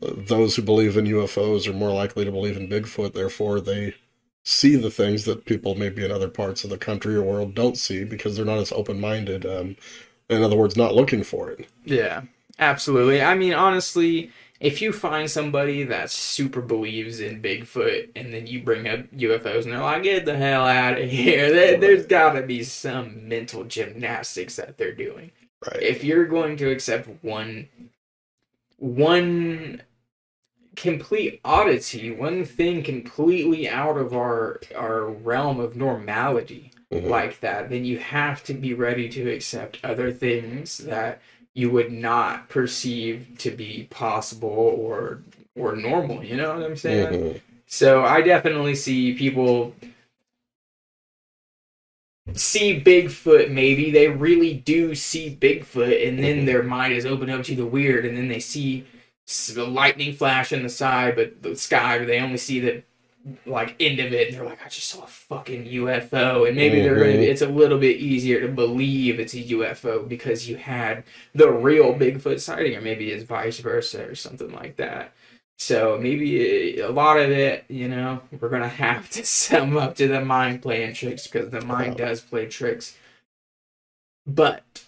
those 0.00 0.56
who 0.56 0.62
believe 0.62 0.96
in 0.96 1.06
UFOs 1.06 1.66
are 1.66 1.72
more 1.72 1.92
likely 1.92 2.24
to 2.24 2.30
believe 2.30 2.56
in 2.56 2.68
Bigfoot, 2.68 3.14
therefore 3.14 3.60
they 3.60 3.94
see 4.44 4.76
the 4.76 4.90
things 4.90 5.24
that 5.24 5.44
people 5.44 5.74
maybe 5.74 6.04
in 6.04 6.12
other 6.12 6.28
parts 6.28 6.62
of 6.62 6.70
the 6.70 6.78
country 6.78 7.16
or 7.16 7.22
world 7.22 7.54
don't 7.54 7.76
see 7.76 8.04
because 8.04 8.36
they're 8.36 8.44
not 8.44 8.58
as 8.58 8.72
open-minded. 8.72 9.44
Um, 9.44 9.76
in 10.28 10.42
other 10.42 10.56
words, 10.56 10.76
not 10.76 10.94
looking 10.94 11.24
for 11.24 11.50
it. 11.50 11.66
Yeah, 11.84 12.22
absolutely. 12.58 13.22
I 13.22 13.34
mean, 13.34 13.54
honestly, 13.54 14.30
if 14.60 14.80
you 14.80 14.92
find 14.92 15.30
somebody 15.30 15.82
that 15.84 16.10
super 16.10 16.62
believes 16.62 17.20
in 17.20 17.42
Bigfoot 17.42 18.10
and 18.16 18.32
then 18.32 18.46
you 18.46 18.62
bring 18.62 18.88
up 18.88 19.00
UFOs 19.12 19.64
and 19.64 19.72
they're 19.72 19.80
like, 19.80 20.02
get 20.02 20.24
the 20.24 20.36
hell 20.36 20.64
out 20.66 20.98
of 20.98 21.10
here, 21.10 21.52
there, 21.52 21.78
there's 21.78 22.06
got 22.06 22.32
to 22.32 22.42
be 22.42 22.62
some 22.62 23.28
mental 23.28 23.64
gymnastics 23.64 24.56
that 24.56 24.78
they're 24.78 24.94
doing. 24.94 25.30
Right. 25.66 25.82
If 25.82 26.04
you're 26.04 26.26
going 26.26 26.56
to 26.58 26.70
accept 26.70 27.08
one, 27.22 27.68
one 28.78 29.82
complete 30.76 31.40
oddity, 31.44 32.10
one 32.10 32.44
thing 32.44 32.82
completely 32.82 33.68
out 33.68 33.96
of 33.96 34.14
our 34.14 34.60
our 34.76 35.06
realm 35.06 35.58
of 35.60 35.74
normality, 35.76 36.70
Mhm. 36.92 37.08
like 37.08 37.40
that, 37.40 37.68
then 37.70 37.84
you 37.84 37.98
have 37.98 38.44
to 38.44 38.54
be 38.54 38.72
ready 38.74 39.08
to 39.08 39.28
accept 39.30 39.78
other 39.82 40.12
things 40.12 40.78
that 40.78 41.20
you 41.56 41.70
would 41.70 41.90
not 41.90 42.50
perceive 42.50 43.26
to 43.38 43.50
be 43.50 43.88
possible 43.90 44.48
or 44.48 45.22
or 45.56 45.74
normal. 45.74 46.22
You 46.22 46.36
know 46.36 46.54
what 46.54 46.62
I'm 46.62 46.76
saying? 46.76 47.08
Mhm. 47.08 47.40
So 47.66 48.04
I 48.04 48.20
definitely 48.20 48.74
see 48.74 49.14
people 49.14 49.74
see 52.34 52.78
Bigfoot. 52.80 53.50
Maybe 53.50 53.90
they 53.90 54.08
really 54.08 54.52
do 54.52 54.94
see 54.94 55.34
Bigfoot, 55.40 56.06
and 56.06 56.22
then 56.22 56.42
Mhm. 56.42 56.46
their 56.46 56.62
mind 56.62 56.92
is 56.92 57.06
opened 57.06 57.30
up 57.30 57.42
to 57.44 57.54
the 57.54 57.64
weird, 57.64 58.04
and 58.04 58.16
then 58.16 58.28
they 58.28 58.40
see 58.40 58.84
the 59.54 59.66
lightning 59.66 60.12
flash 60.12 60.52
in 60.52 60.62
the 60.62 60.68
sky, 60.68 61.10
but 61.10 61.42
the 61.42 61.56
sky, 61.56 62.04
they 62.04 62.20
only 62.20 62.36
see 62.36 62.60
the 62.60 62.82
like 63.44 63.74
end 63.80 63.98
of 64.00 64.12
it, 64.12 64.28
and 64.28 64.36
they're 64.36 64.44
like, 64.44 64.64
"I 64.64 64.68
just 64.68 64.88
saw 64.88 65.02
a 65.02 65.06
fucking 65.06 65.64
UFO," 65.66 66.46
and 66.46 66.56
maybe 66.56 66.80
they're 66.80 66.94
gonna. 66.96 67.12
Mhm. 67.12 67.28
It's 67.28 67.42
a 67.42 67.48
little 67.48 67.78
bit 67.78 67.96
easier 67.96 68.40
to 68.40 68.48
believe 68.48 69.18
it's 69.18 69.34
a 69.34 69.40
UFO 69.40 70.06
because 70.06 70.48
you 70.48 70.56
had 70.56 71.04
the 71.34 71.50
real 71.50 71.92
Bigfoot 71.94 72.40
sighting, 72.40 72.76
or 72.76 72.80
maybe 72.80 73.10
it's 73.10 73.24
vice 73.24 73.58
versa 73.58 74.06
or 74.06 74.14
something 74.14 74.52
like 74.52 74.76
that. 74.76 75.12
So 75.58 75.98
maybe 76.00 76.78
a 76.80 76.90
lot 76.90 77.18
of 77.18 77.30
it, 77.30 77.64
you 77.68 77.88
know, 77.88 78.20
we're 78.40 78.48
gonna 78.50 78.68
have 78.68 79.10
to 79.10 79.24
sum 79.26 79.76
up 79.76 79.96
to 79.96 80.06
the 80.08 80.20
mind 80.24 80.62
playing 80.62 80.94
tricks 80.94 81.26
because 81.26 81.50
the 81.50 81.62
mind 81.62 81.96
does 81.96 82.20
play 82.20 82.46
tricks. 82.46 82.96
But 84.26 84.85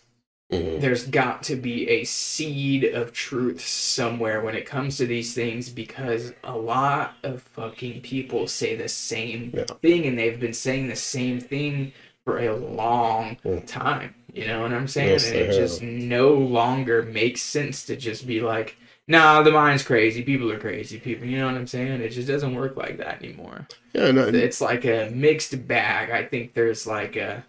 Mhm. 0.51 0.81
there's 0.81 1.07
got 1.07 1.43
to 1.45 1.57
be 1.57 1.89
a 1.91 2.05
seed 2.05 2.85
of 2.85 3.13
truth 3.13 3.61
somewhere 3.61 4.41
when 4.41 4.55
it 4.55 4.65
comes 4.65 4.97
to 4.97 5.07
these 5.07 5.35
things 5.35 5.69
because 5.69 6.33
a 6.43 6.57
lot 6.57 7.15
of 7.23 7.43
fucking 7.43 8.01
people 8.01 8.47
say 8.47 8.75
the 8.75 8.89
same 8.89 9.53
Yeah. 9.55 9.65
thing 9.83 10.07
and 10.07 10.19
they've 10.19 10.41
been 10.41 10.55
saying 10.55 10.89
the 10.89 10.97
same 10.97 11.39
thing 11.39 11.93
for 12.25 12.39
a 12.39 12.55
long 12.57 13.37
Mm. 13.45 13.67
time. 13.67 14.15
You 14.33 14.47
know 14.47 14.63
what 14.63 14.73
I'm 14.73 14.89
saying? 14.89 15.11
Yes, 15.11 15.27
and 15.31 15.37
it 15.37 15.53
just 15.53 15.83
no 15.83 16.33
longer 16.33 17.03
makes 17.03 17.43
sense 17.43 17.85
to 17.87 17.97
just 17.97 18.27
be 18.27 18.41
like, 18.41 18.77
nah, 19.07 19.43
the 19.43 19.51
mind's 19.51 19.83
crazy. 19.83 20.23
People 20.23 20.51
are 20.53 20.59
crazy. 20.59 20.99
People, 20.99 21.27
you 21.27 21.39
know 21.39 21.47
what 21.47 21.55
I'm 21.57 21.67
saying? 21.67 22.01
It 22.03 22.11
just 22.11 22.29
doesn't 22.29 22.55
work 22.55 22.77
like 22.77 22.99
that 22.99 23.23
anymore 23.23 23.67
Yeah, 23.95 24.05
I- 24.05 24.29
it's 24.29 24.61
like 24.61 24.85
a 24.85 25.11
mixed 25.15 25.67
bag. 25.67 26.11
I 26.11 26.25
think 26.25 26.53
there's 26.55 26.87
like 26.87 27.17
a 27.17 27.45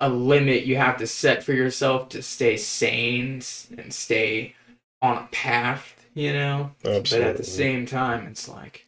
a 0.00 0.08
limit 0.08 0.64
you 0.64 0.76
have 0.76 0.96
to 0.98 1.06
set 1.06 1.42
for 1.42 1.52
yourself 1.52 2.08
to 2.10 2.22
stay 2.22 2.56
sane 2.56 3.42
and 3.76 3.92
stay 3.92 4.54
on 5.02 5.18
a 5.18 5.28
path, 5.32 6.06
you 6.14 6.32
know. 6.32 6.72
But 6.82 7.22
at 7.22 7.36
the 7.36 7.44
same 7.44 7.86
time, 7.86 8.26
it's 8.26 8.48
like 8.48 8.86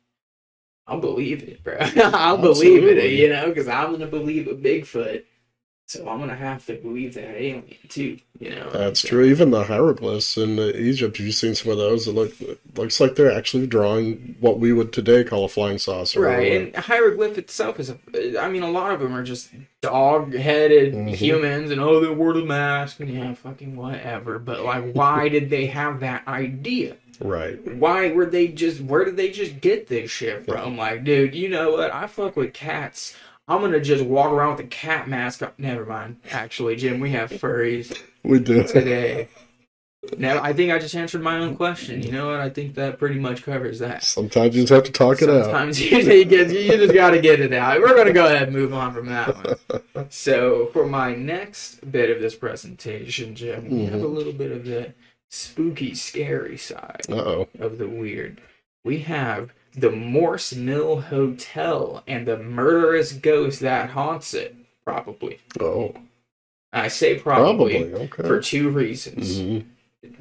I'll 0.86 1.00
believe 1.00 1.42
it, 1.44 1.62
bro. 1.62 1.76
I'll 1.96 2.38
believe 2.38 2.84
it, 2.84 3.12
you 3.12 3.28
know, 3.28 3.48
because 3.48 3.68
I'm 3.68 3.92
gonna 3.92 4.06
believe 4.06 4.48
a 4.48 4.54
Bigfoot, 4.54 5.24
so 5.90 6.08
I'm 6.08 6.20
gonna 6.20 6.36
have 6.36 6.64
to 6.66 6.74
believe 6.74 7.14
that 7.14 7.34
alien 7.36 7.64
too, 7.88 8.18
you 8.38 8.50
know. 8.50 8.70
That's 8.70 9.02
true. 9.02 9.24
Even 9.24 9.50
the 9.50 9.64
hieroglyphs 9.64 10.36
in 10.36 10.58
Egypt, 10.58 11.16
have 11.16 11.26
you 11.26 11.32
seen 11.32 11.56
some 11.56 11.72
of 11.72 11.78
those? 11.78 12.06
It 12.06 12.12
look 12.14 12.40
it 12.40 12.60
looks 12.76 13.00
like 13.00 13.16
they're 13.16 13.32
actually 13.36 13.66
drawing 13.66 14.36
what 14.38 14.60
we 14.60 14.72
would 14.72 14.92
today 14.92 15.24
call 15.24 15.44
a 15.44 15.48
flying 15.48 15.78
saucer. 15.78 16.20
Right, 16.20 16.52
and 16.52 16.76
hieroglyph 16.76 17.38
itself 17.38 17.80
is 17.80 17.90
a. 17.90 18.40
I 18.40 18.48
mean, 18.48 18.62
a 18.62 18.70
lot 18.70 18.92
of 18.92 19.00
them 19.00 19.12
are 19.14 19.24
just 19.24 19.50
dog-headed 19.80 20.94
Mhm. 20.94 21.14
humans, 21.14 21.70
and 21.70 21.80
oh, 21.80 22.00
they 22.00 22.08
wore 22.08 22.34
the 22.34 22.44
mask, 22.44 23.00
and 23.00 23.10
yeah, 23.12 23.34
fucking 23.34 23.74
whatever. 23.76 24.38
But 24.38 24.60
like, 24.64 24.92
why 24.92 25.28
did 25.28 25.50
they 25.50 25.66
have 25.66 26.00
that 26.00 26.26
idea? 26.28 26.96
right. 27.22 27.58
Why 27.76 28.10
were 28.12 28.24
they 28.24 28.48
just? 28.48 28.80
Where 28.80 29.04
did 29.04 29.16
they 29.16 29.30
just 29.30 29.60
get 29.60 29.88
this 29.88 30.10
shit 30.10 30.46
from? 30.46 30.78
Like, 30.78 31.04
dude, 31.04 31.34
you 31.34 31.48
know 31.48 31.72
what? 31.72 31.92
I 31.92 32.06
fuck 32.06 32.36
with 32.36 32.54
cats. 32.54 33.14
I'm 33.50 33.60
gonna 33.60 33.80
just 33.80 34.04
walk 34.04 34.30
around 34.32 34.56
with 34.56 34.66
a 34.66 34.68
cat 34.68 35.08
mask. 35.08 35.42
on- 35.42 35.52
Never 35.58 35.84
mind. 35.84 36.16
Actually, 36.30 36.76
Jim, 36.76 37.00
we 37.00 37.10
have 37.10 37.30
furries 37.30 38.00
We 38.22 38.38
do. 38.38 38.62
today. 38.66 39.28
Now 40.16 40.42
I 40.42 40.54
think 40.54 40.72
I 40.72 40.78
just 40.78 40.94
answered 40.94 41.20
my 41.20 41.36
own 41.38 41.56
question. 41.56 42.02
You 42.02 42.12
know 42.12 42.28
what? 42.28 42.40
I 42.40 42.48
think 42.48 42.74
that 42.76 42.98
pretty 42.98 43.18
much 43.18 43.42
covers 43.42 43.80
that. 43.80 44.02
Sometimes 44.02 44.56
you 44.56 44.62
just 44.62 44.72
have 44.72 44.84
to 44.84 44.92
talk 44.92 45.20
it 45.20 45.28
out. 45.28 45.44
Sometimes 45.44 45.78
you, 45.90 45.98
you, 45.98 46.24
get, 46.24 46.48
you 46.50 46.68
just 46.78 46.94
got 46.94 47.10
to 47.10 47.20
get 47.20 47.38
it 47.40 47.52
out. 47.52 47.78
We're 47.80 47.88
going 47.94 48.06
to 48.06 48.14
go 48.14 48.24
ahead 48.24 48.44
and 48.44 48.52
move 48.52 48.72
on 48.72 48.94
from 48.94 49.06
that 49.06 49.34
one. 49.68 49.82
So, 50.08 50.70
for 50.72 50.86
my 50.86 51.14
next 51.14 51.92
bit 51.92 52.08
of 52.08 52.22
this 52.22 52.34
presentation, 52.34 53.34
Jim, 53.34 53.68
we 53.68 53.84
have 53.84 54.00
a 54.02 54.06
little 54.06 54.32
bit 54.32 54.50
of 54.50 54.64
the 54.64 54.94
spooky, 55.28 55.94
scary 55.94 56.56
side 56.56 57.02
Uh 57.10 57.14
oh. 57.16 57.48
of 57.58 57.76
the 57.76 57.86
weird. 57.86 58.40
We 58.82 59.00
have 59.00 59.52
the 59.74 59.90
Morse 59.90 60.52
Mill 60.54 61.00
Hotel 61.02 62.02
and 62.06 62.26
the 62.26 62.36
murderous 62.38 63.12
ghost 63.12 63.60
that 63.60 63.90
haunts 63.90 64.34
it. 64.34 64.54
Probably. 64.84 65.38
Oh. 65.60 65.94
I 66.72 66.88
say 66.88 67.18
probably, 67.18 67.84
Probably. 67.84 68.04
Okay. 68.06 68.22
for 68.22 68.40
two 68.40 68.70
reasons. 68.70 69.38
Mhm. 69.40 69.64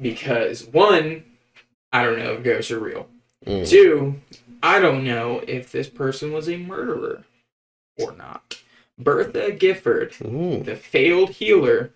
Because, 0.00 0.66
one, 0.66 1.24
I 1.92 2.04
don't 2.04 2.18
know 2.18 2.34
if 2.34 2.42
ghosts 2.44 2.70
are 2.70 2.78
real. 2.80 3.08
Mm. 3.46 3.68
Two, 3.68 4.20
I 4.62 4.78
don't 4.80 5.04
know 5.04 5.42
if 5.46 5.72
this 5.72 5.88
person 5.88 6.32
was 6.32 6.48
a 6.48 6.56
murderer 6.56 7.24
or 7.98 8.12
not. 8.12 8.62
Bertha 8.98 9.52
Gifford, 9.52 10.12
Mm. 10.14 10.64
the 10.66 10.76
failed 10.76 11.30
healer, 11.30 11.92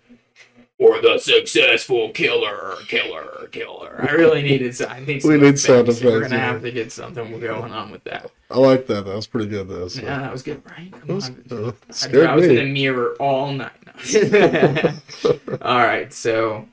or 0.77 1.01
the 1.01 1.17
successful 1.17 2.09
killer, 2.09 2.75
killer, 2.87 3.47
killer. 3.51 4.05
I 4.07 4.11
really 4.13 4.41
needed. 4.41 4.79
I 4.81 4.99
need. 4.99 5.23
We 5.23 5.37
need 5.37 5.57
sound 5.57 5.87
effects. 5.87 6.03
We're 6.03 6.21
gonna 6.21 6.35
yeah. 6.35 6.51
have 6.51 6.61
to 6.61 6.71
get 6.71 6.91
something 6.91 7.39
going 7.39 7.71
on 7.71 7.91
with 7.91 8.03
that. 8.05 8.31
I 8.51 8.59
like 8.59 8.85
that. 8.87 9.05
That 9.05 9.15
was 9.15 9.27
pretty 9.27 9.47
good, 9.47 9.69
though. 9.69 9.87
So. 9.87 10.01
Yeah, 10.01 10.19
that 10.19 10.31
was 10.31 10.43
good, 10.43 10.61
right? 10.69 10.91
Come 10.91 11.15
was, 11.15 11.29
on. 11.29 11.43
uh, 11.51 11.71
I, 12.13 12.31
I 12.31 12.35
was 12.35 12.47
in 12.47 12.57
a 12.57 12.65
mirror 12.65 13.15
all 13.19 13.51
night. 13.51 13.71
all 15.61 15.77
right, 15.77 16.11
so 16.11 16.67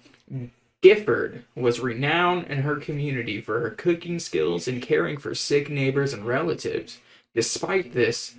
Gifford 0.83 1.45
was 1.55 1.79
renowned 1.79 2.49
in 2.49 2.59
her 2.63 2.77
community 2.77 3.41
for 3.41 3.61
her 3.61 3.71
cooking 3.71 4.19
skills 4.19 4.67
and 4.67 4.83
caring 4.83 5.17
for 5.17 5.35
sick 5.35 5.71
neighbors 5.71 6.13
and 6.13 6.27
relatives. 6.27 6.99
Despite 7.35 7.93
this, 7.93 8.35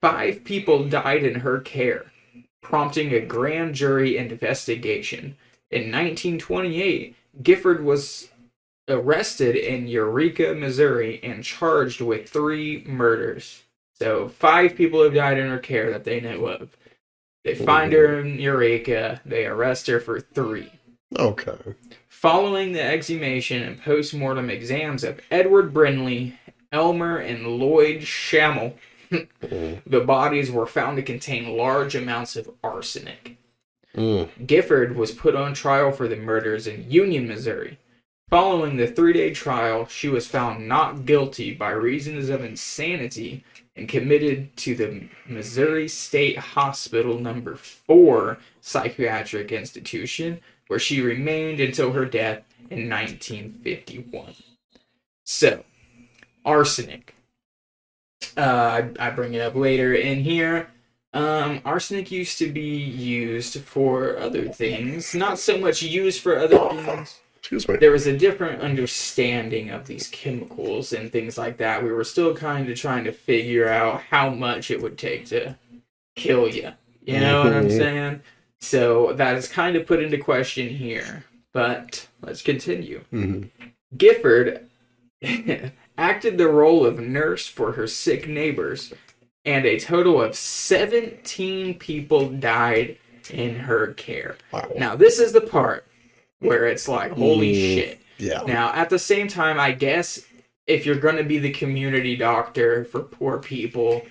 five 0.00 0.44
people 0.44 0.88
died 0.88 1.24
in 1.24 1.40
her 1.40 1.58
care, 1.58 2.12
prompting 2.68 3.14
a 3.14 3.20
grand 3.20 3.76
jury 3.76 4.16
investigation. 4.16 5.36
In 5.70 5.82
1928, 5.82 7.14
Gifford 7.40 7.84
was 7.84 8.28
arrested 8.88 9.54
in 9.54 9.86
Eureka, 9.86 10.52
Missouri, 10.52 11.20
and 11.22 11.44
charged 11.44 12.00
with 12.00 12.28
three 12.28 12.82
murders. 12.84 13.62
So, 14.00 14.26
five 14.28 14.74
people 14.74 15.04
have 15.04 15.14
died 15.14 15.38
in 15.38 15.48
her 15.48 15.60
care 15.60 15.92
that 15.92 16.02
they 16.02 16.20
know 16.20 16.46
of. 16.46 16.76
They 17.44 17.54
find 17.54 17.92
her 17.92 18.18
in 18.18 18.40
Eureka, 18.40 19.20
they 19.24 19.46
arrest 19.46 19.86
her 19.86 20.00
for 20.00 20.18
three. 20.18 20.72
Okay. 21.16 21.56
Following 22.08 22.72
the 22.72 22.82
exhumation 22.82 23.62
and 23.62 23.80
post-mortem 23.80 24.50
exams 24.50 25.04
of 25.04 25.20
Edward 25.30 25.72
Brinley, 25.72 26.36
Elmer, 26.72 27.18
and 27.18 27.46
Lloyd 27.46 28.00
Schamel, 28.00 28.72
Mm. 28.72 28.95
the 29.40 30.04
bodies 30.06 30.50
were 30.50 30.66
found 30.66 30.96
to 30.96 31.02
contain 31.02 31.56
large 31.56 31.94
amounts 31.94 32.36
of 32.36 32.50
arsenic. 32.62 33.38
Mm. 33.96 34.46
Gifford 34.46 34.96
was 34.96 35.10
put 35.12 35.34
on 35.34 35.54
trial 35.54 35.90
for 35.90 36.06
the 36.06 36.16
murders 36.16 36.66
in 36.66 36.90
Union, 36.90 37.26
Missouri. 37.26 37.78
Following 38.28 38.76
the 38.76 38.88
three 38.88 39.12
day 39.12 39.32
trial, 39.32 39.86
she 39.86 40.08
was 40.08 40.26
found 40.26 40.66
not 40.68 41.04
guilty 41.04 41.54
by 41.54 41.70
reasons 41.70 42.28
of 42.28 42.44
insanity 42.44 43.44
and 43.76 43.88
committed 43.88 44.56
to 44.56 44.74
the 44.74 45.08
Missouri 45.26 45.86
State 45.86 46.38
Hospital 46.38 47.18
number 47.18 47.54
4 47.56 48.38
psychiatric 48.60 49.52
institution, 49.52 50.40
where 50.66 50.78
she 50.78 51.00
remained 51.00 51.60
until 51.60 51.92
her 51.92 52.04
death 52.04 52.42
in 52.70 52.88
1951. 52.88 54.34
So, 55.24 55.64
arsenic. 56.44 57.15
Uh, 58.36 58.90
I, 59.00 59.08
I 59.08 59.10
bring 59.10 59.34
it 59.34 59.40
up 59.40 59.54
later 59.54 59.94
in 59.94 60.20
here. 60.20 60.68
Um, 61.12 61.60
arsenic 61.64 62.10
used 62.10 62.38
to 62.38 62.50
be 62.52 62.76
used 62.76 63.60
for 63.60 64.18
other 64.18 64.48
things, 64.48 65.14
not 65.14 65.38
so 65.38 65.56
much 65.56 65.82
used 65.82 66.20
for 66.20 66.38
other 66.38 66.58
things. 66.58 67.20
Excuse 67.38 67.66
me. 67.68 67.76
There 67.76 67.92
was 67.92 68.06
a 68.06 68.16
different 68.16 68.60
understanding 68.60 69.70
of 69.70 69.86
these 69.86 70.08
chemicals 70.08 70.92
and 70.92 71.10
things 71.10 71.38
like 71.38 71.56
that. 71.58 71.82
We 71.82 71.92
were 71.92 72.04
still 72.04 72.34
kind 72.34 72.68
of 72.68 72.76
trying 72.76 73.04
to 73.04 73.12
figure 73.12 73.68
out 73.68 74.02
how 74.10 74.30
much 74.30 74.70
it 74.70 74.82
would 74.82 74.98
take 74.98 75.26
to 75.26 75.56
kill 76.16 76.48
you. 76.48 76.72
You 77.06 77.20
know 77.20 77.44
what 77.44 77.52
I'm 77.54 77.68
Mhm. 77.68 77.78
saying? 77.78 78.20
So 78.60 79.12
that 79.14 79.36
is 79.36 79.48
kind 79.48 79.76
of 79.76 79.86
put 79.86 80.02
into 80.02 80.18
question 80.18 80.68
here. 80.68 81.24
But 81.52 82.08
let's 82.20 82.42
continue. 82.42 83.04
hmm 83.10 83.44
Gifford 83.96 84.66
acted 85.98 86.38
the 86.38 86.48
role 86.48 86.84
of 86.84 86.98
nurse 86.98 87.46
for 87.46 87.72
her 87.72 87.86
sick 87.86 88.28
neighbors, 88.28 88.92
and 89.44 89.64
a 89.64 89.78
total 89.78 90.20
of 90.20 90.34
17 90.34 91.78
people 91.78 92.28
died 92.30 92.98
in 93.30 93.56
her 93.56 93.92
care. 93.94 94.36
Wow. 94.52 94.70
Now, 94.76 94.96
this 94.96 95.18
is 95.18 95.32
the 95.32 95.40
part 95.40 95.86
where 96.40 96.66
it's 96.66 96.88
like, 96.88 97.12
holy 97.12 97.52
Mm. 97.54 97.74
shit. 97.74 98.00
Yeah. 98.18 98.42
Now, 98.46 98.72
at 98.74 98.90
the 98.90 98.98
same 98.98 99.28
time, 99.28 99.58
I 99.60 99.72
guess 99.72 100.20
if 100.66 100.84
you're 100.86 100.96
going 100.96 101.16
to 101.16 101.24
be 101.24 101.38
the 101.38 101.52
community 101.52 102.16
doctor 102.16 102.84
for 102.84 103.00
poor 103.00 103.38
people, 103.38 104.02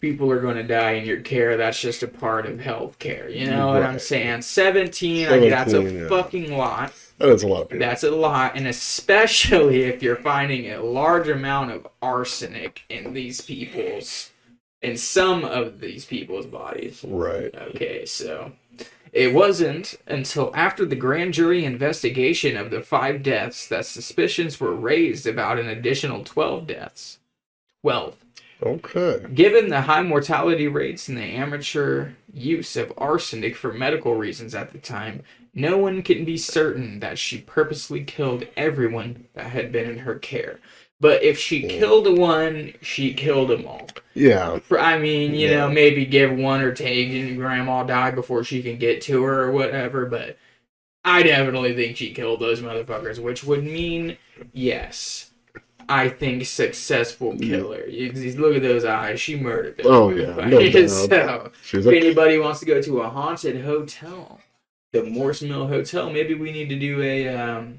people 0.00 0.30
are 0.30 0.40
going 0.40 0.56
to 0.56 0.62
die 0.62 0.92
in 0.92 1.04
your 1.06 1.20
care. 1.20 1.56
That's 1.56 1.80
just 1.80 2.02
a 2.02 2.08
part 2.08 2.46
of 2.46 2.58
healthcare. 2.58 3.34
You 3.34 3.46
know 3.50 3.68
what 3.68 3.82
I'm 3.82 3.98
saying? 3.98 4.42
17, 4.42 5.28
I 5.28 5.38
mean, 5.38 5.50
that's 5.50 5.72
a 5.72 5.82
yeah. 5.82 6.08
fucking 6.08 6.56
lot. 6.56 6.92
That 7.18 7.30
is 7.30 7.42
a 7.42 7.48
lot. 7.48 7.70
That's 7.70 8.04
a 8.04 8.10
lot, 8.10 8.56
and 8.56 8.66
especially 8.66 9.82
if 9.82 10.02
you're 10.02 10.16
finding 10.16 10.70
a 10.70 10.82
large 10.82 11.28
amount 11.28 11.72
of 11.72 11.86
arsenic 12.00 12.82
in 12.88 13.12
these 13.12 13.40
people's, 13.40 14.30
in 14.82 14.96
some 14.96 15.44
of 15.44 15.80
these 15.80 16.04
people's 16.04 16.46
bodies. 16.46 17.04
Right. 17.06 17.52
Okay, 17.54 18.06
so 18.06 18.52
it 19.12 19.34
wasn't 19.34 19.96
until 20.06 20.52
after 20.54 20.84
the 20.86 20.96
grand 20.96 21.34
jury 21.34 21.64
investigation 21.64 22.56
of 22.56 22.70
the 22.70 22.82
five 22.82 23.22
deaths 23.22 23.66
that 23.66 23.86
suspicions 23.86 24.60
were 24.60 24.74
raised 24.74 25.26
about 25.26 25.58
an 25.58 25.68
additional 25.68 26.22
12 26.22 26.66
deaths. 26.66 27.18
12. 27.82 28.16
Okay. 28.60 29.24
Given 29.34 29.68
the 29.68 29.82
high 29.82 30.02
mortality 30.02 30.66
rates 30.66 31.08
and 31.08 31.16
the 31.16 31.22
amateur 31.22 32.10
use 32.32 32.76
of 32.76 32.92
arsenic 32.96 33.56
for 33.56 33.72
medical 33.72 34.16
reasons 34.16 34.54
at 34.54 34.72
the 34.72 34.78
time, 34.78 35.22
no 35.58 35.76
one 35.76 36.02
can 36.02 36.24
be 36.24 36.36
certain 36.36 37.00
that 37.00 37.18
she 37.18 37.40
purposely 37.40 38.04
killed 38.04 38.46
everyone 38.56 39.26
that 39.34 39.50
had 39.50 39.72
been 39.72 39.90
in 39.90 39.98
her 39.98 40.14
care. 40.14 40.60
But 41.00 41.22
if 41.22 41.38
she 41.38 41.62
killed 41.62 42.18
one, 42.18 42.74
she 42.80 43.14
killed 43.14 43.50
them 43.50 43.66
all. 43.66 43.88
Yeah. 44.14 44.58
I 44.76 44.98
mean, 44.98 45.34
you 45.34 45.50
know, 45.50 45.70
maybe 45.70 46.04
give 46.04 46.32
one 46.32 46.60
or 46.60 46.72
take 46.72 47.10
and 47.10 47.36
grandma 47.36 47.84
die 47.84 48.10
before 48.10 48.42
she 48.42 48.62
can 48.62 48.78
get 48.78 49.00
to 49.02 49.22
her 49.22 49.44
or 49.44 49.52
whatever, 49.52 50.06
but 50.06 50.38
I 51.04 51.22
definitely 51.22 51.74
think 51.74 51.96
she 51.96 52.12
killed 52.12 52.40
those 52.40 52.60
motherfuckers, 52.60 53.20
which 53.20 53.44
would 53.44 53.62
mean, 53.64 54.16
yes, 54.52 55.30
I 55.88 56.08
think 56.08 56.46
successful 56.46 57.36
killer. 57.38 57.86
You, 57.86 58.10
you 58.10 58.32
look 58.38 58.56
at 58.56 58.62
those 58.62 58.84
eyes, 58.84 59.20
she 59.20 59.36
murdered 59.36 59.78
them. 59.78 59.86
Oh, 59.88 60.10
yeah, 60.10 60.34
no 60.46 60.60
doubt. 60.60 60.90
so, 60.90 61.52
She's 61.62 61.86
if 61.86 61.94
anybody 61.94 62.38
wants 62.40 62.58
to 62.60 62.66
go 62.66 62.82
to 62.82 63.00
a 63.02 63.08
haunted 63.08 63.64
hotel, 63.64 64.40
the 64.92 65.04
Morse 65.04 65.42
Mill 65.42 65.66
Hotel, 65.66 66.10
maybe 66.10 66.34
we 66.34 66.52
need 66.52 66.68
to 66.70 66.78
do 66.78 67.02
a 67.02 67.28
um, 67.28 67.78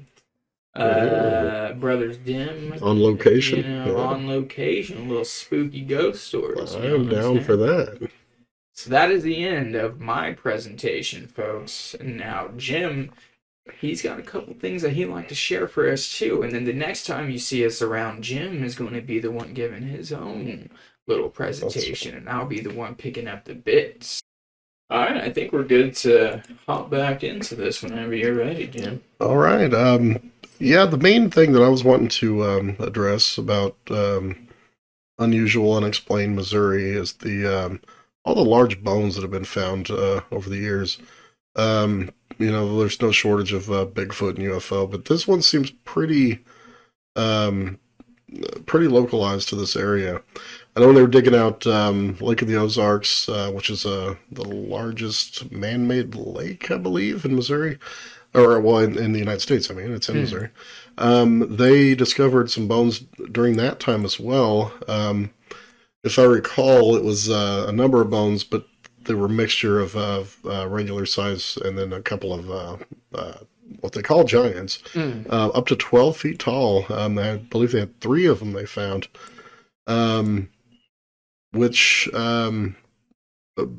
uh, 0.74 1.72
Brothers 1.74 2.16
Dim 2.18 2.74
on 2.82 3.02
location. 3.02 3.58
you 3.58 3.64
know, 3.64 3.86
Yeah. 3.96 4.02
on 4.04 4.26
location, 4.28 4.98
a 4.98 5.08
little 5.08 5.24
spooky 5.24 5.80
ghost 5.82 6.24
stories. 6.24 6.74
I'm 6.74 6.82
I'm 6.84 7.08
down 7.08 7.34
saying? 7.34 7.44
for 7.44 7.56
that. 7.56 8.10
So 8.74 8.88
that 8.90 9.10
is 9.10 9.22
the 9.22 9.44
end 9.44 9.74
of 9.74 10.00
my 10.00 10.32
presentation, 10.32 11.26
folks. 11.26 11.94
And 11.94 12.16
now 12.16 12.48
Jim, 12.56 13.10
he's 13.80 14.00
got 14.00 14.18
a 14.18 14.22
couple 14.22 14.54
things 14.54 14.82
that 14.82 14.92
he'd 14.92 15.06
like 15.06 15.28
to 15.28 15.34
share 15.34 15.68
for 15.68 15.90
us 15.90 16.10
too. 16.16 16.42
And 16.42 16.52
then 16.52 16.64
the 16.64 16.72
next 16.72 17.04
time 17.06 17.30
you 17.30 17.38
see 17.38 17.66
us 17.66 17.82
around, 17.82 18.22
Jim 18.22 18.62
is 18.64 18.74
going 18.74 18.94
to 18.94 19.02
be 19.02 19.18
the 19.18 19.30
one 19.32 19.52
giving 19.52 19.82
his 19.82 20.12
own 20.12 20.70
little 21.06 21.28
presentation, 21.28 22.14
and 22.14 22.28
I'll 22.28 22.46
be 22.46 22.60
the 22.60 22.72
one 22.72 22.94
picking 22.94 23.26
up 23.26 23.44
the 23.44 23.54
bits. 23.54 24.22
All 24.90 24.98
right, 24.98 25.18
I 25.18 25.30
think 25.30 25.52
we're 25.52 25.62
good 25.62 25.94
to 25.96 26.42
hop 26.66 26.90
back 26.90 27.22
into 27.22 27.54
this 27.54 27.80
whenever 27.80 28.14
you're 28.14 28.34
ready, 28.34 28.66
Jim. 28.66 29.02
All 29.20 29.36
right. 29.36 29.72
Um, 29.72 30.32
yeah, 30.58 30.84
the 30.84 30.96
main 30.96 31.30
thing 31.30 31.52
that 31.52 31.62
I 31.62 31.68
was 31.68 31.84
wanting 31.84 32.08
to 32.08 32.44
um, 32.44 32.76
address 32.80 33.38
about 33.38 33.76
um, 33.90 34.48
unusual, 35.18 35.76
unexplained 35.76 36.34
Missouri 36.34 36.90
is 36.90 37.12
the 37.14 37.46
um, 37.46 37.80
all 38.24 38.34
the 38.34 38.42
large 38.42 38.82
bones 38.82 39.14
that 39.14 39.22
have 39.22 39.30
been 39.30 39.44
found 39.44 39.90
uh, 39.90 40.22
over 40.32 40.50
the 40.50 40.58
years. 40.58 40.98
Um, 41.54 42.10
you 42.38 42.50
know, 42.50 42.78
there's 42.78 43.00
no 43.00 43.12
shortage 43.12 43.52
of 43.52 43.70
uh, 43.70 43.86
Bigfoot 43.86 44.36
and 44.36 44.46
UFO, 44.46 44.90
but 44.90 45.04
this 45.04 45.28
one 45.28 45.42
seems 45.42 45.70
pretty, 45.70 46.44
um, 47.16 47.78
pretty 48.66 48.88
localized 48.88 49.48
to 49.50 49.56
this 49.56 49.76
area. 49.76 50.22
I 50.76 50.80
know 50.80 50.86
when 50.86 50.94
they 50.94 51.02
were 51.02 51.08
digging 51.08 51.34
out 51.34 51.66
um, 51.66 52.16
Lake 52.20 52.42
of 52.42 52.48
the 52.48 52.56
Ozarks, 52.56 53.28
uh, 53.28 53.50
which 53.50 53.70
is 53.70 53.84
uh, 53.84 54.14
the 54.30 54.44
largest 54.46 55.50
man-made 55.50 56.14
lake, 56.14 56.70
I 56.70 56.76
believe, 56.76 57.24
in 57.24 57.34
Missouri. 57.34 57.78
or 58.34 58.60
well, 58.60 58.78
in, 58.78 58.96
in 58.96 59.12
the 59.12 59.18
United 59.18 59.40
States, 59.40 59.70
I 59.70 59.74
mean, 59.74 59.92
it's 59.92 60.08
in 60.08 60.14
Hmm. 60.16 60.20
Missouri. 60.22 60.48
Um, 60.98 61.56
they 61.56 61.94
discovered 61.94 62.50
some 62.50 62.68
bones 62.68 63.00
during 63.32 63.56
that 63.56 63.80
time 63.80 64.04
as 64.04 64.20
well. 64.20 64.72
Um, 64.86 65.30
if 66.04 66.18
I 66.18 66.22
recall, 66.24 66.94
it 66.96 67.02
was 67.04 67.28
uh, 67.28 67.66
a 67.68 67.72
number 67.72 68.00
of 68.00 68.10
bones, 68.10 68.44
but 68.44 68.66
they 69.04 69.14
were 69.14 69.26
a 69.26 69.30
mixture 69.30 69.80
of 69.80 69.96
uh, 69.96 70.22
uh, 70.44 70.68
regular 70.68 71.06
size 71.06 71.58
and 71.64 71.76
then 71.76 71.92
a 71.92 72.00
couple 72.02 72.32
of 72.32 72.50
uh, 72.50 72.76
uh, 73.14 73.38
what 73.80 73.92
they 73.94 74.02
call 74.02 74.24
giants, 74.24 74.78
Mm. 74.94 75.26
uh, 75.30 75.48
up 75.48 75.66
to 75.66 75.76
12 75.76 76.16
feet 76.16 76.38
tall. 76.38 76.84
Um, 76.92 77.18
I 77.18 77.36
believe 77.38 77.72
they 77.72 77.80
had 77.80 78.00
three 78.00 78.26
of 78.26 78.38
them 78.38 78.52
they 78.52 78.66
found, 78.66 79.08
um, 79.86 80.48
which, 81.52 82.08
um, 82.14 82.76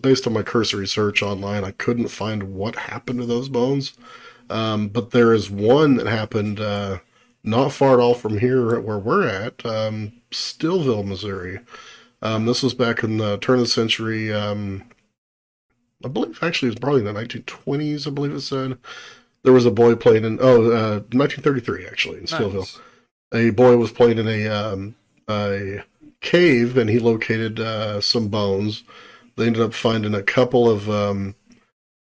based 0.02 0.28
on 0.28 0.34
my 0.34 0.44
cursory 0.44 0.88
search 0.88 1.24
online, 1.24 1.64
I 1.64 1.72
couldn't 1.72 2.10
find 2.10 2.54
what 2.54 2.76
happened 2.76 3.20
to 3.20 3.26
those 3.26 3.50
bones. 3.50 3.94
Um, 4.50 4.90
but 4.90 5.12
there 5.12 5.34
is 5.34 5.50
one 5.50 5.96
that 5.96 6.08
happened 6.08 6.60
uh, 6.60 7.00
not 7.44 7.72
far 7.72 7.94
at 7.94 8.00
all 8.04 8.14
from 8.14 8.38
here 8.40 8.80
where 8.80 9.00
we're 9.00 9.26
at, 9.28 9.66
um, 9.66 10.12
Steelville, 10.32 11.06
Missouri. 11.06 11.60
Um, 12.22 12.46
this 12.46 12.62
was 12.62 12.74
back 12.74 13.04
in 13.04 13.18
the 13.18 13.38
turn 13.38 13.56
of 13.56 13.62
the 13.62 13.68
century. 13.68 14.32
Um, 14.32 14.84
I 16.04 16.08
believe 16.10 16.40
actually 16.44 16.68
it 16.68 16.72
was 16.72 16.80
probably 16.80 17.02
in 17.02 17.14
the 17.14 17.20
1920s, 17.20 18.08
I 18.08 18.10
believe 18.10 18.34
it 18.34 18.42
said. 18.42 18.78
There 19.44 19.54
was 19.54 19.66
a 19.66 19.72
boy 19.72 19.96
playing 19.96 20.26
in, 20.26 20.38
oh, 20.42 20.66
uh, 20.72 21.00
1933 21.14 21.88
actually, 21.88 22.18
in 22.18 22.26
Steelville 22.26 22.54
Nice. 22.54 22.80
a 23.34 23.50
boy 23.52 23.78
was 23.78 23.92
playing 23.92 24.18
in 24.20 24.28
a 24.28 24.48
um, 24.48 24.96
a 25.28 25.84
cave 26.22 26.78
and 26.78 26.90
he 26.90 27.00
located 27.00 27.60
uh, 27.60 28.00
some 28.02 28.28
bones. 28.30 28.84
They 29.36 29.48
ended 29.48 29.62
up 29.62 29.74
finding 29.74 30.14
a 30.14 30.22
couple 30.24 30.70
of 30.70 30.90
um, 30.90 31.36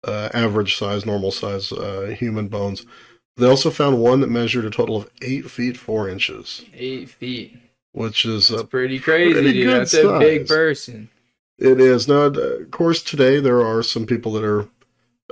uh, 0.06 0.28
average 0.35 0.76
size, 0.76 1.06
normal 1.06 1.30
size 1.30 1.72
uh, 1.72 2.14
human 2.18 2.48
bones. 2.48 2.85
They 3.37 3.46
also 3.46 3.70
found 3.70 3.98
one 3.98 4.20
that 4.20 4.28
measured 4.30 4.64
a 4.66 4.70
total 4.70 4.96
of 4.96 5.11
eight 5.22 5.50
feet 5.50 5.76
four 5.76 6.09
inches, 6.09 6.64
Eight 6.74 7.09
feet. 7.09 7.56
which 7.92 8.24
is 8.26 8.48
That's 8.48 8.64
pretty 8.64 8.98
crazy, 8.98 9.33
pretty 9.33 9.52
dude. 9.52 9.68
That's 9.72 9.94
a 9.94 10.18
big 10.18 10.46
person. 10.46 11.09
it 11.59 11.80
is 11.80 12.06
now. 12.06 12.22
Of 12.24 12.70
course, 12.70 13.02
today 13.02 13.40
there 13.40 13.64
are 13.64 13.83
some 13.83 14.04
people 14.04 14.33
that 14.33 14.44
are 14.44 14.62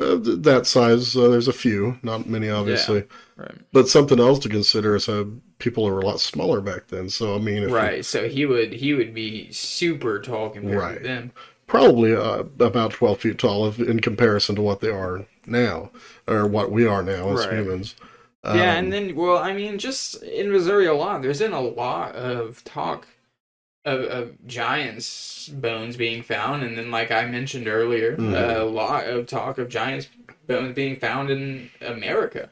uh, 0.01 0.17
that 0.23 0.63
size. 0.67 1.17
Uh, 1.17 1.29
there's 1.29 1.49
a 1.49 1.53
few, 1.53 1.99
not 2.03 2.27
many, 2.27 2.49
obviously. 2.49 3.05
Right. 3.37 3.55
But 3.73 3.89
something 3.89 4.21
else 4.21 4.39
to 4.41 4.49
consider 4.49 4.95
is 4.97 5.09
uh, 5.09 5.25
people 5.59 5.85
were 5.85 5.99
a 6.01 6.07
lot 6.07 6.21
smaller 6.21 6.61
back 6.61 6.89
then. 6.89 7.09
So 7.09 7.35
I 7.35 7.39
mean, 7.39 7.63
if 7.65 7.71
you- 7.71 7.75
Right. 7.77 8.05
So 8.05 8.29
he 8.29 8.47
would 8.47 8.73
he 8.75 8.95
would 8.95 9.13
be 9.15 9.51
super 9.53 10.21
tall 10.21 10.51
compared 10.51 10.79
Right. 10.79 10.99
to 10.99 11.03
them. 11.05 11.33
probably 11.67 12.15
uh, 12.15 12.45
about 12.61 12.93
12 12.93 13.21
feet 13.21 13.37
tall 13.39 13.67
if, 13.69 13.79
in 13.79 14.01
comparison 14.01 14.57
to 14.57 14.63
what 14.63 14.81
they 14.81 14.89
are 14.89 15.27
now 15.45 15.91
or 16.27 16.47
what 16.47 16.71
we 16.71 16.87
are 16.87 17.03
now 17.03 17.31
as 17.33 17.45
Right. 17.47 17.55
humans 17.59 17.95
yeah, 18.45 18.51
Um, 18.53 18.59
and 18.61 18.93
then 18.93 19.15
well, 19.17 19.37
I 19.37 19.53
mean, 19.53 19.79
just 19.79 20.23
in 20.23 20.51
Missouri 20.53 20.87
alone. 20.87 21.21
There's 21.23 21.41
been 21.41 21.53
a 21.53 21.61
lot 21.61 22.15
of 22.15 22.63
talk 22.65 23.09
of, 23.85 24.01
of 24.05 24.47
giants 24.47 25.49
bones 25.49 25.97
being 25.97 26.23
found, 26.23 26.63
and 26.63 26.79
then 26.79 26.91
like 26.91 27.11
I 27.11 27.27
mentioned 27.27 27.67
earlier, 27.69 28.17
Mhm. 28.17 28.57
a 28.61 28.63
lot 28.65 29.07
of 29.07 29.27
talk 29.27 29.59
of 29.59 29.69
giants 29.69 30.09
bones 30.47 30.75
being 30.75 30.97
found 30.97 31.31
in 31.31 31.69
America, 31.83 32.49